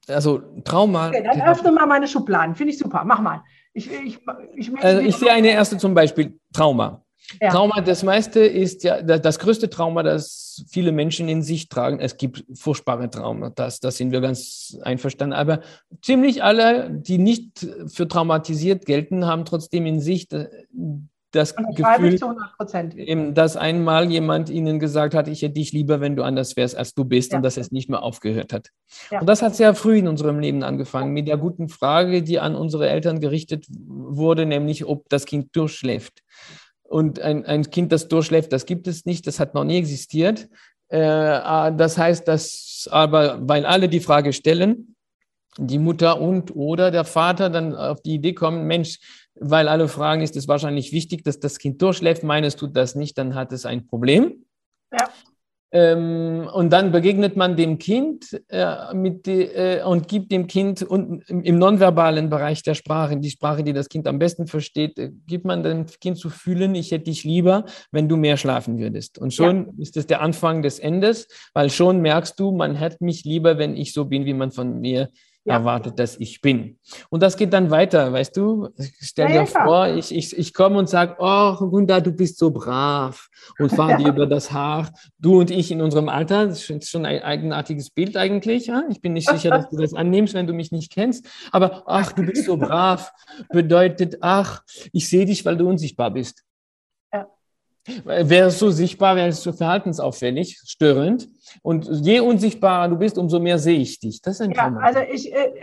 [0.07, 1.07] also Trauma.
[1.07, 3.43] Okay, dann öffne mal meine Schubladen, finde ich super, mach mal.
[3.77, 4.19] Ich, ich,
[4.55, 7.03] ich, also ich sehe eine erste zum Beispiel, Trauma.
[7.39, 7.49] Ja.
[7.49, 11.99] Trauma, das meiste ist ja das größte Trauma, das viele Menschen in sich tragen.
[11.99, 15.33] Es gibt furchtbare Trauma, das, das sind wir ganz einverstanden.
[15.33, 15.59] Aber
[16.01, 20.27] ziemlich alle, die nicht für traumatisiert gelten, haben trotzdem in sich
[21.37, 22.19] das Gefühl,
[22.97, 26.75] eben, dass einmal jemand ihnen gesagt hat, ich hätte dich lieber, wenn du anders wärst,
[26.75, 27.37] als du bist ja.
[27.37, 28.69] und dass es nicht mehr aufgehört hat.
[29.11, 29.21] Ja.
[29.21, 32.55] Und das hat sehr früh in unserem Leben angefangen, mit der guten Frage, die an
[32.55, 36.23] unsere Eltern gerichtet wurde, nämlich ob das Kind durchschläft.
[36.83, 40.49] Und ein, ein Kind, das durchschläft, das gibt es nicht, das hat noch nie existiert.
[40.89, 44.95] Äh, ah, das heißt, dass aber, weil alle die Frage stellen,
[45.57, 48.99] die Mutter und oder der Vater dann auf die Idee kommen, Mensch,
[49.39, 52.23] weil alle fragen, ist es wahrscheinlich wichtig, dass das Kind durchschläft.
[52.23, 54.45] Meines tut das nicht, dann hat es ein Problem.
[54.91, 55.09] Ja.
[55.69, 61.29] Ähm, und dann begegnet man dem Kind äh, mit äh, und gibt dem Kind und
[61.29, 65.43] im nonverbalen Bereich der Sprache, die Sprache, die das Kind am besten versteht, äh, gibt
[65.43, 69.17] man dem Kind zu fühlen, ich hätte dich lieber, wenn du mehr schlafen würdest.
[69.17, 69.73] Und schon ja.
[69.79, 73.75] ist es der Anfang des Endes, weil schon merkst du, man hätte mich lieber, wenn
[73.75, 75.09] ich so bin, wie man von mir
[75.47, 75.55] ja.
[75.55, 76.77] erwartet, dass ich bin.
[77.09, 78.69] Und das geht dann weiter, weißt du?
[78.99, 82.51] Stell dir ja, vor, ich, ich, ich komme und sage, oh, Gunda, du bist so
[82.51, 84.91] brav und fahre dir über das Haar.
[85.19, 88.67] Du und ich in unserem Alter, das ist schon ein eigenartiges Bild eigentlich.
[88.67, 88.83] Ja?
[88.89, 91.25] Ich bin nicht sicher, dass du das annimmst, wenn du mich nicht kennst.
[91.51, 93.11] Aber ach, du bist so brav,
[93.49, 96.43] bedeutet, ach, ich sehe dich, weil du unsichtbar bist.
[98.05, 101.27] Es so sichtbar, es so verhaltensauffällig, störend.
[101.61, 104.21] Und je unsichtbarer du bist, umso mehr sehe ich dich.
[104.21, 105.53] Das ist ein ja, also ich, äh,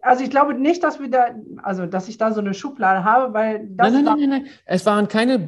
[0.00, 1.26] also ich glaube nicht, dass wir da,
[1.62, 4.46] also dass ich da so eine Schublade habe, weil das nein, nein, nein, nein, nein.
[4.64, 5.44] Es waren keine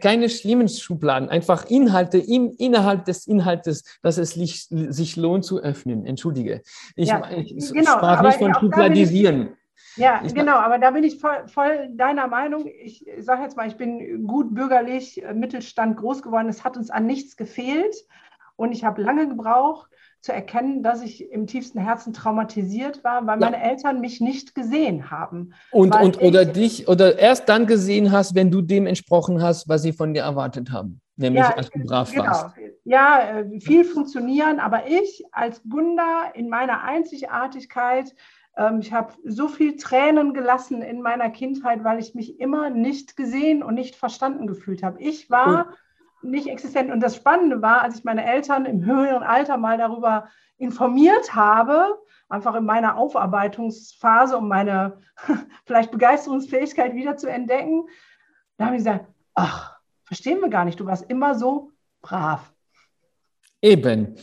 [0.00, 5.60] keine schlimmen Schubladen, einfach Inhalte im, innerhalb des Inhaltes, dass es sich, sich lohnt zu
[5.60, 6.06] öffnen.
[6.06, 6.62] Entschuldige.
[6.94, 9.50] Ich, ja, ich genau, sprach nicht von Schubladisieren.
[9.96, 12.66] Ja, ich genau, aber da bin ich voll, voll deiner Meinung.
[12.66, 16.48] Ich sage jetzt mal, ich bin gut bürgerlich, äh, Mittelstand groß geworden.
[16.48, 17.94] Es hat uns an nichts gefehlt.
[18.56, 19.90] Und ich habe lange gebraucht,
[20.26, 23.50] zu erkennen, dass ich im tiefsten Herzen traumatisiert war, weil ja.
[23.50, 25.54] meine Eltern mich nicht gesehen haben.
[25.70, 29.82] Und, und oder dich oder erst dann gesehen hast, wenn du dem entsprochen hast, was
[29.82, 32.24] sie von dir erwartet haben, nämlich ja, als du brav genau.
[32.24, 32.56] warst.
[32.84, 38.14] Ja, äh, viel funktionieren, aber ich als Gunda in meiner Einzigartigkeit
[38.80, 43.62] ich habe so viel Tränen gelassen in meiner Kindheit, weil ich mich immer nicht gesehen
[43.62, 45.00] und nicht verstanden gefühlt habe.
[45.00, 45.74] Ich war
[46.22, 46.90] nicht existent.
[46.90, 51.98] Und das Spannende war, als ich meine Eltern im höheren Alter mal darüber informiert habe,
[52.28, 55.00] einfach in meiner Aufarbeitungsphase, um meine
[55.66, 57.86] vielleicht Begeisterungsfähigkeit wieder zu entdecken,
[58.56, 62.52] da haben sie gesagt, ach, verstehen wir gar nicht, du warst immer so brav.
[63.60, 64.16] Eben.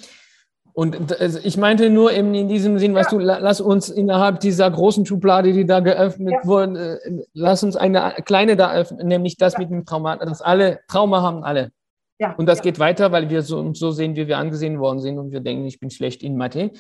[0.74, 3.00] Und also ich meinte nur in, in diesem Sinn, ja.
[3.00, 6.48] weißt du, lass uns innerhalb dieser großen Schublade, die da geöffnet ja.
[6.48, 9.60] wurde, äh, lass uns eine kleine da öffnen, nämlich das ja.
[9.60, 11.72] mit dem Trauma, dass alle Trauma haben alle.
[12.20, 12.34] Ja.
[12.38, 15.32] Und das geht weiter, weil wir so, so sehen, wie wir angesehen worden sind und
[15.32, 16.72] wir denken, ich bin schlecht in Mathe.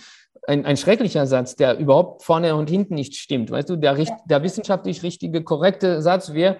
[0.47, 3.51] ein, ein schrecklicher Satz, der überhaupt vorne und hinten nicht stimmt.
[3.51, 4.17] Weißt du, der, ja.
[4.25, 6.57] der wissenschaftlich richtige, korrekte Satz wäre,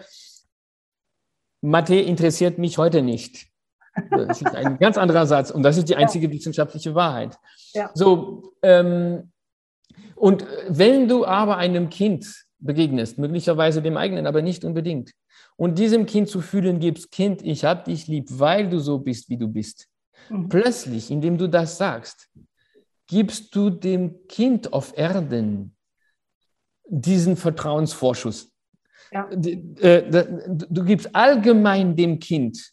[1.61, 3.47] Mathe interessiert mich heute nicht.
[4.09, 6.33] Das ist ein ganz anderer Satz und das ist die einzige ja.
[6.33, 7.37] wissenschaftliche Wahrheit.
[7.73, 7.91] Ja.
[7.93, 9.31] So, ähm,
[10.15, 15.11] und wenn du aber einem Kind begegnest, möglicherweise dem eigenen, aber nicht unbedingt,
[15.55, 19.29] und diesem Kind zu fühlen gibst, Kind, ich hab dich lieb, weil du so bist,
[19.29, 19.87] wie du bist.
[20.29, 20.49] Mhm.
[20.49, 22.29] Plötzlich, indem du das sagst,
[23.07, 25.75] gibst du dem Kind auf Erden
[26.85, 28.51] diesen Vertrauensvorschuss.
[29.11, 29.29] Ja.
[29.29, 32.72] Äh, du gibst allgemein dem Kind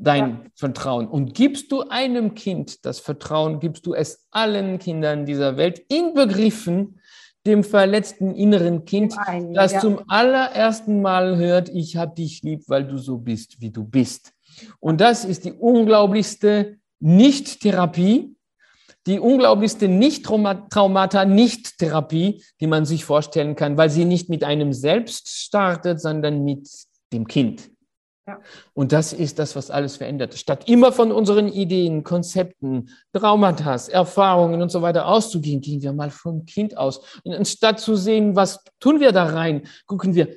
[0.00, 0.40] dein ja.
[0.54, 1.06] Vertrauen.
[1.06, 7.00] Und gibst du einem Kind das Vertrauen, gibst du es allen Kindern dieser Welt, inbegriffen
[7.46, 9.80] dem verletzten inneren Kind, einen, das ja.
[9.80, 14.32] zum allerersten Mal hört, ich habe dich lieb, weil du so bist, wie du bist.
[14.78, 18.36] Und das ist die unglaublichste Nicht-Therapie,
[19.06, 25.28] die unglaublichste Nicht-Traumata, Nicht-Therapie, die man sich vorstellen kann, weil sie nicht mit einem selbst
[25.28, 26.68] startet, sondern mit
[27.12, 27.70] dem Kind.
[28.26, 28.38] Ja.
[28.74, 30.34] Und das ist das, was alles verändert.
[30.34, 36.10] Statt immer von unseren Ideen, Konzepten, Traumata, Erfahrungen und so weiter auszugehen, gehen wir mal
[36.10, 37.20] vom Kind aus.
[37.24, 40.36] Und anstatt zu sehen, was tun wir da rein, gucken wir,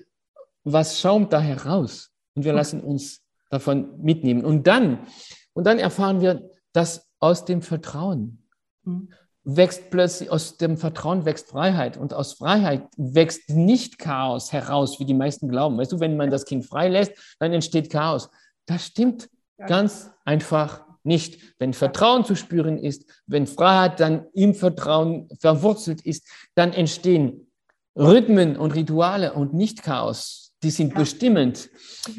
[0.64, 2.12] was schaumt da heraus.
[2.36, 4.44] Und wir lassen uns davon mitnehmen.
[4.44, 5.06] Und dann,
[5.54, 8.48] und dann erfahren wir, dass aus dem Vertrauen
[8.84, 9.10] mhm
[9.44, 15.06] wächst plötzlich, aus dem Vertrauen wächst Freiheit und aus Freiheit wächst nicht Chaos heraus, wie
[15.06, 15.78] die meisten glauben.
[15.78, 18.30] Weißt du, wenn man das Kind frei lässt, dann entsteht Chaos.
[18.66, 21.56] Das stimmt ganz einfach nicht.
[21.60, 27.48] Wenn Vertrauen zu spüren ist, wenn Freiheit dann im Vertrauen verwurzelt ist, dann entstehen
[27.96, 30.54] Rhythmen und Rituale und nicht Chaos.
[30.64, 31.70] Die sind bestimmend.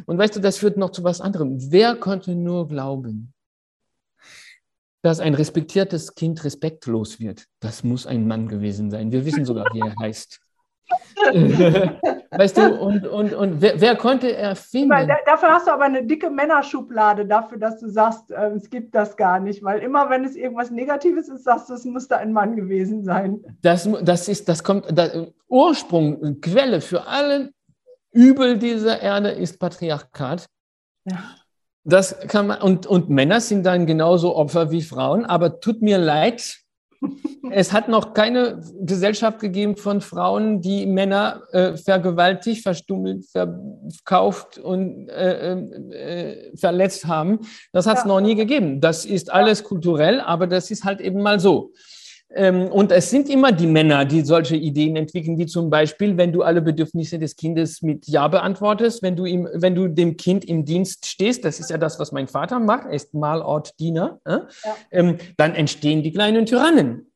[0.07, 1.57] Und weißt du, das führt noch zu was anderem.
[1.73, 3.33] Wer konnte nur glauben,
[5.05, 7.45] dass ein respektiertes Kind respektlos wird.
[7.61, 9.13] Das muss ein Mann gewesen sein.
[9.13, 10.41] Wir wissen sogar, wie er heißt.
[12.31, 14.91] weißt du, und, und, und wer, wer konnte erfinden?
[14.91, 18.95] Weil, dafür hast du aber eine dicke Männerschublade, dafür, dass du sagst, äh, es gibt
[18.95, 19.63] das gar nicht.
[19.63, 23.45] Weil immer, wenn es irgendwas Negatives ist, sagst du, es musste ein Mann gewesen sein.
[23.61, 25.13] Das, das ist, das kommt, das,
[25.49, 27.51] Ursprung, Quelle für alle
[28.11, 30.47] Übel dieser Erde ist Patriarchat.
[31.05, 31.19] Ja.
[31.85, 35.99] Das kann man, und, und Männer sind dann genauso Opfer wie Frauen, aber tut mir
[35.99, 36.65] leid,
[37.51, 45.09] es hat noch keine Gesellschaft gegeben von Frauen, die Männer äh, vergewaltigt, verstummelt, verkauft und
[45.09, 47.41] äh, äh, verletzt haben.
[47.73, 48.09] Das hat es ja.
[48.09, 48.81] noch nie gegeben.
[48.81, 51.73] Das ist alles kulturell, aber das ist halt eben mal so.
[52.37, 56.33] Ähm, und es sind immer die Männer, die solche Ideen entwickeln, wie zum Beispiel, wenn
[56.33, 60.45] du alle Bedürfnisse des Kindes mit Ja beantwortest, wenn du, ihm, wenn du dem Kind
[60.45, 64.33] im Dienst stehst, das ist ja das, was mein Vater macht, er ist Malortdiener, äh?
[64.33, 64.77] ja.
[64.91, 67.13] ähm, dann entstehen die kleinen Tyrannen.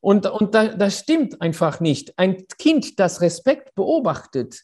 [0.00, 2.18] Und, und da, das stimmt einfach nicht.
[2.18, 4.62] Ein Kind, das Respekt beobachtet.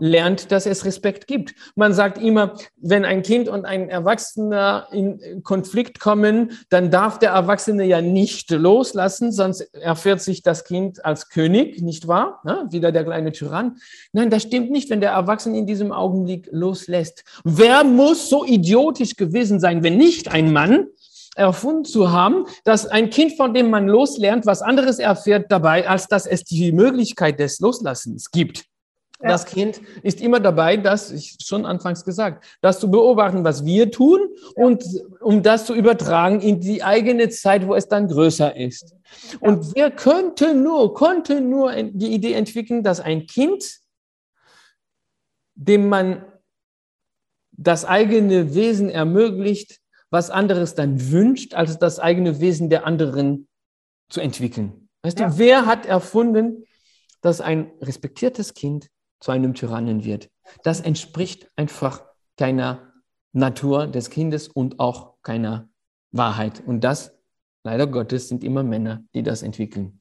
[0.00, 1.54] Lernt, dass es Respekt gibt.
[1.74, 7.30] Man sagt immer, wenn ein Kind und ein Erwachsener in Konflikt kommen, dann darf der
[7.30, 12.40] Erwachsene ja nicht loslassen, sonst erfährt sich das Kind als König, nicht wahr?
[12.46, 13.76] Ja, wieder der kleine Tyrann.
[14.12, 17.24] Nein, das stimmt nicht, wenn der Erwachsene in diesem Augenblick loslässt.
[17.44, 20.86] Wer muss so idiotisch gewesen sein, wenn nicht ein Mann,
[21.34, 26.08] erfunden zu haben, dass ein Kind, von dem man loslernt, was anderes erfährt dabei, als
[26.08, 28.64] dass es die Möglichkeit des Loslassens gibt.
[29.22, 29.28] Ja.
[29.28, 33.90] Das Kind ist immer dabei, das, ich schon anfangs gesagt, das zu beobachten, was wir
[33.90, 34.20] tun
[34.56, 34.64] ja.
[34.64, 34.84] und
[35.20, 38.94] um das zu übertragen in die eigene Zeit, wo es dann größer ist.
[39.32, 39.48] Ja.
[39.48, 43.64] Und wir könnten nur, konnte nur die Idee entwickeln, dass ein Kind,
[45.54, 46.24] dem man
[47.52, 53.48] das eigene Wesen ermöglicht, was anderes dann wünscht, als das eigene Wesen der anderen
[54.08, 54.88] zu entwickeln.
[55.02, 56.64] Weißt du, wer hat erfunden,
[57.22, 58.88] dass ein respektiertes Kind
[59.20, 60.30] zu einem Tyrannen wird.
[60.62, 62.04] Das entspricht einfach
[62.36, 62.92] keiner
[63.32, 65.68] Natur des Kindes und auch keiner
[66.12, 66.62] Wahrheit.
[66.64, 67.18] Und das,
[67.64, 70.00] leider Gottes, sind immer Männer, die das entwickeln.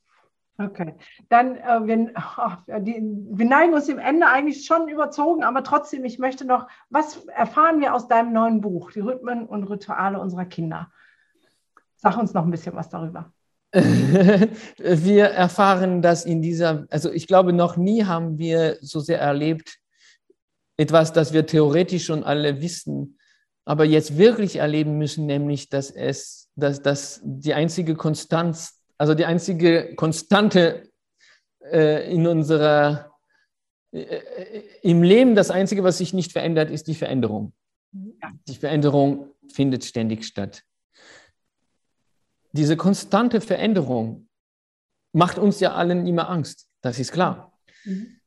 [0.58, 0.96] Okay,
[1.28, 6.06] dann, äh, wir, oh, die, wir neigen uns dem Ende eigentlich schon überzogen, aber trotzdem,
[6.06, 10.46] ich möchte noch, was erfahren wir aus deinem neuen Buch, die Rhythmen und Rituale unserer
[10.46, 10.92] Kinder?
[11.98, 13.34] Sag uns noch ein bisschen was darüber.
[14.78, 19.80] wir erfahren das in dieser, also ich glaube, noch nie haben wir so sehr erlebt,
[20.78, 23.20] etwas, das wir theoretisch schon alle wissen,
[23.66, 29.26] aber jetzt wirklich erleben müssen, nämlich, dass es, dass, dass die einzige Konstanz, also die
[29.26, 30.90] einzige Konstante
[31.70, 33.12] äh, in unserer,
[33.92, 37.52] äh, äh im Leben, das einzige, was sich nicht verändert, ist die Veränderung.
[38.48, 40.64] Die Veränderung findet ständig statt
[42.56, 44.28] diese konstante Veränderung
[45.14, 47.58] macht uns ja allen immer Angst, das ist klar.
[47.84, 48.20] Mhm.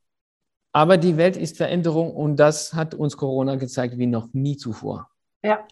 [0.72, 5.10] Aber die Welt ist Veränderung und das hat uns Corona gezeigt wie noch nie zuvor.
[5.42, 5.66] Ja.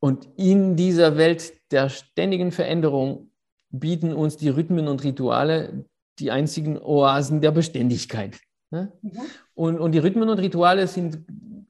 [0.00, 3.30] Und in dieser Welt der ständigen Veränderung
[3.70, 5.86] bieten uns die Rhythmen und Rituale
[6.18, 8.38] die einzigen Oasen der Beständigkeit.
[8.70, 8.92] Ne?
[9.00, 9.20] Mhm.
[9.54, 11.24] Und, und die Rhythmen und Rituale sind,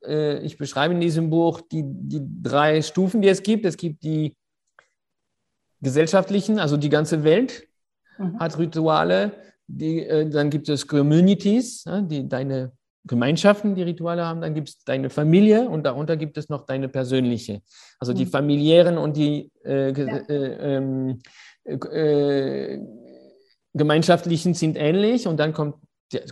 [0.04, 3.64] äh, ich beschreibe in diesem Buch die, die drei Stufen, die es gibt.
[3.64, 4.34] Es gibt die
[5.82, 7.68] gesellschaftlichen, also die ganze Welt
[8.18, 8.38] mhm.
[8.38, 9.32] hat Rituale.
[9.66, 12.72] Die, äh, dann gibt es Communities, ja, die, deine
[13.04, 14.40] Gemeinschaften, die Rituale haben.
[14.40, 17.62] Dann gibt es deine Familie und darunter gibt es noch deine persönliche.
[17.98, 18.30] Also die mhm.
[18.30, 20.16] familiären und die äh, ja.
[20.28, 21.18] Äh, ähm,
[21.64, 22.78] äh,
[23.74, 25.76] gemeinschaftlichen sind ähnlich und dann kommt,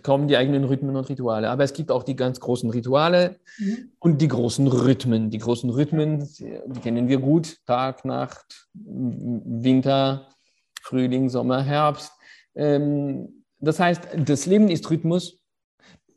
[0.03, 1.51] kommen die eigenen Rhythmen und Rituale.
[1.51, 3.91] Aber es gibt auch die ganz großen Rituale mhm.
[3.99, 5.31] und die großen Rhythmen.
[5.31, 10.28] Die großen Rhythmen, die kennen wir gut, Tag, Nacht, Winter,
[10.83, 12.12] Frühling, Sommer, Herbst.
[12.55, 15.41] Ähm, das heißt, das Leben ist Rhythmus,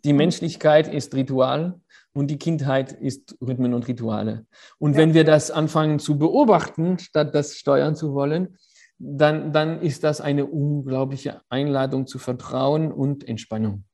[0.03, 0.19] die mhm.
[0.19, 1.79] Menschlichkeit ist Ritual
[2.13, 4.45] und die Kindheit ist Rhythmen und Rituale.
[4.79, 4.97] Und ja.
[4.99, 8.57] wenn wir das anfangen zu beobachten, statt das steuern zu wollen,
[8.99, 13.85] dann, dann ist das eine unglaubliche Einladung zu Vertrauen und Entspannung.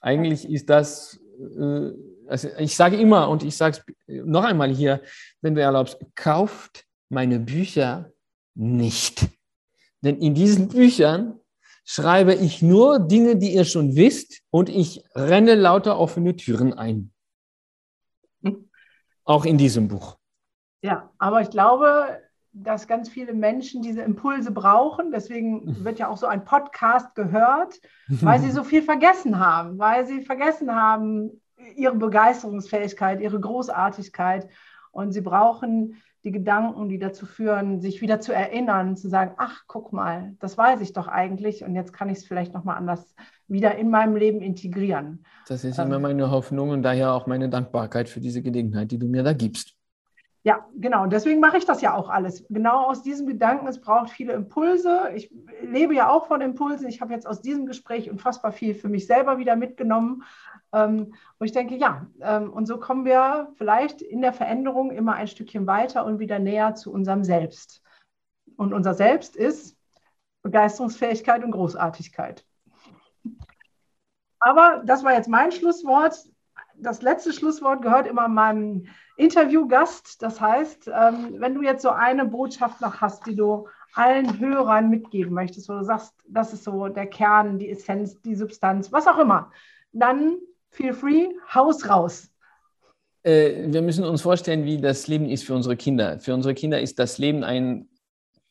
[0.00, 1.90] Eigentlich ist das, äh,
[2.26, 5.02] also ich sage immer und ich sage es noch einmal hier,
[5.40, 8.12] wenn du erlaubst, kauft meine Bücher
[8.54, 9.28] nicht.
[10.02, 11.40] Denn in diesen Büchern
[11.84, 17.12] schreibe ich nur Dinge, die ihr schon wisst und ich renne lauter offene Türen ein.
[18.42, 18.68] Hm.
[19.24, 20.18] Auch in diesem Buch.
[20.82, 22.20] Ja, aber ich glaube,
[22.62, 25.10] dass ganz viele Menschen diese Impulse brauchen.
[25.12, 30.06] Deswegen wird ja auch so ein Podcast gehört, weil sie so viel vergessen haben, weil
[30.06, 31.40] sie vergessen haben
[31.74, 34.48] ihre Begeisterungsfähigkeit, ihre Großartigkeit.
[34.92, 39.62] Und sie brauchen die Gedanken, die dazu führen, sich wieder zu erinnern, zu sagen, ach,
[39.68, 43.14] guck mal, das weiß ich doch eigentlich und jetzt kann ich es vielleicht nochmal anders
[43.46, 45.24] wieder in meinem Leben integrieren.
[45.46, 46.02] Das ist immer ähm.
[46.02, 49.75] meine Hoffnung und daher auch meine Dankbarkeit für diese Gelegenheit, die du mir da gibst.
[50.46, 51.02] Ja, genau.
[51.02, 52.46] Und deswegen mache ich das ja auch alles.
[52.48, 55.10] Genau aus diesem Gedanken, es braucht viele Impulse.
[55.16, 55.28] Ich
[55.60, 56.86] lebe ja auch von Impulsen.
[56.86, 60.22] Ich habe jetzt aus diesem Gespräch unfassbar viel für mich selber wieder mitgenommen.
[60.72, 65.14] Ähm, wo ich denke, ja, ähm, und so kommen wir vielleicht in der Veränderung immer
[65.14, 67.82] ein Stückchen weiter und wieder näher zu unserem Selbst.
[68.56, 69.76] Und unser Selbst ist
[70.42, 72.46] Begeisterungsfähigkeit und Großartigkeit.
[74.38, 76.16] Aber das war jetzt mein Schlusswort.
[76.76, 78.86] Das letzte Schlusswort gehört immer meinem
[79.16, 80.22] Interviewgast.
[80.22, 84.90] Das heißt, ähm, wenn du jetzt so eine Botschaft noch hast, die du allen Hörern
[84.90, 89.06] mitgeben möchtest, wo du sagst, das ist so der Kern, die Essenz, die Substanz, was
[89.06, 89.50] auch immer,
[89.92, 90.36] dann
[90.70, 92.30] feel free, Haus raus.
[93.22, 96.20] Äh, wir müssen uns vorstellen, wie das Leben ist für unsere Kinder.
[96.20, 97.88] Für unsere Kinder ist das Leben ein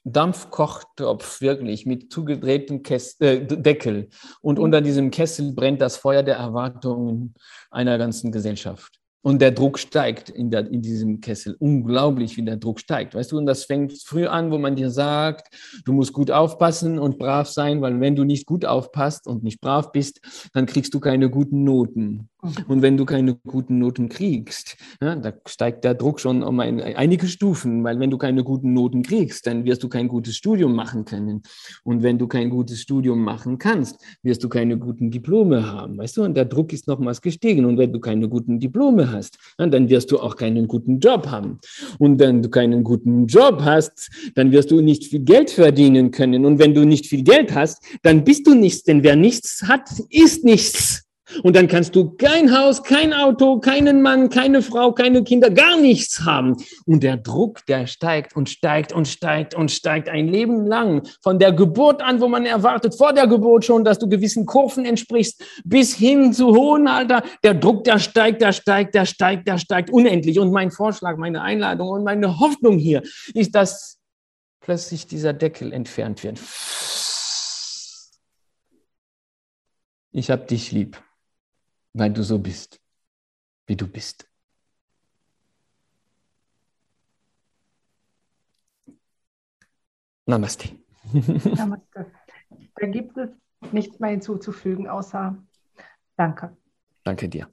[0.04, 4.10] Dampfkochtopf, wirklich, mit zugedrehtem Kess äh, Deckel.
[4.42, 4.64] Und mhm.
[4.64, 7.36] unter diesem Kessel brennt das Feuer der Erwartungen
[7.72, 9.00] einer ganzen Gesellschaft.
[9.26, 11.56] Und der Druck steigt in, der, in diesem Kessel.
[11.58, 13.16] Unglaublich, wie der Druck steigt.
[13.16, 15.48] Weißt du, und das fängt früh an, wo man dir sagt,
[15.84, 19.62] du musst gut aufpassen und brav sein, weil wenn du nicht gut aufpasst und nicht
[19.62, 20.22] brav bist,
[20.54, 22.30] dann kriegst du keine guten Noten.
[22.68, 26.80] Und wenn du keine guten Noten kriegst, ja, da steigt der Druck schon um ein,
[26.82, 30.74] einige Stufen, weil wenn du keine guten Noten kriegst, dann wirst du kein gutes Studium
[30.76, 31.42] machen können.
[31.84, 35.98] Und wenn du kein gutes Studium machen kannst, wirst du keine guten Diplome haben.
[35.98, 37.66] Weißt du, und der Druck ist nochmals gestiegen.
[37.66, 41.28] Und wenn du keine guten Diplome hast, hast, dann wirst du auch keinen guten Job
[41.28, 41.60] haben.
[42.00, 46.46] Und wenn du keinen guten Job hast, dann wirst du nicht viel Geld verdienen können.
[46.46, 49.90] Und wenn du nicht viel Geld hast, dann bist du nichts, denn wer nichts hat,
[50.10, 51.05] ist nichts.
[51.44, 55.78] Und dann kannst du kein Haus, kein Auto, keinen Mann, keine Frau, keine Kinder, gar
[55.80, 56.56] nichts haben.
[56.86, 61.08] Und der Druck, der steigt und steigt und steigt und steigt ein Leben lang.
[61.22, 64.86] Von der Geburt an, wo man erwartet, vor der Geburt schon, dass du gewissen Kurven
[64.86, 67.24] entsprichst, bis hin zu hohen Alter.
[67.44, 70.40] Der Druck, der steigt, der steigt, der steigt, der steigt unendlich.
[70.40, 73.02] Und mein Vorschlag, meine Einladung und meine Hoffnung hier
[73.34, 74.00] ist, dass
[74.62, 76.40] plötzlich dieser Deckel entfernt wird.
[80.12, 80.98] Ich hab dich lieb
[81.96, 82.82] weil du so bist,
[83.68, 84.28] wie du bist.
[90.26, 90.78] Namaste.
[91.14, 92.12] Namaste.
[92.76, 93.30] Da gibt es
[93.72, 95.38] nichts mehr hinzuzufügen, außer
[96.18, 96.56] Danke.
[97.04, 97.50] Danke dir.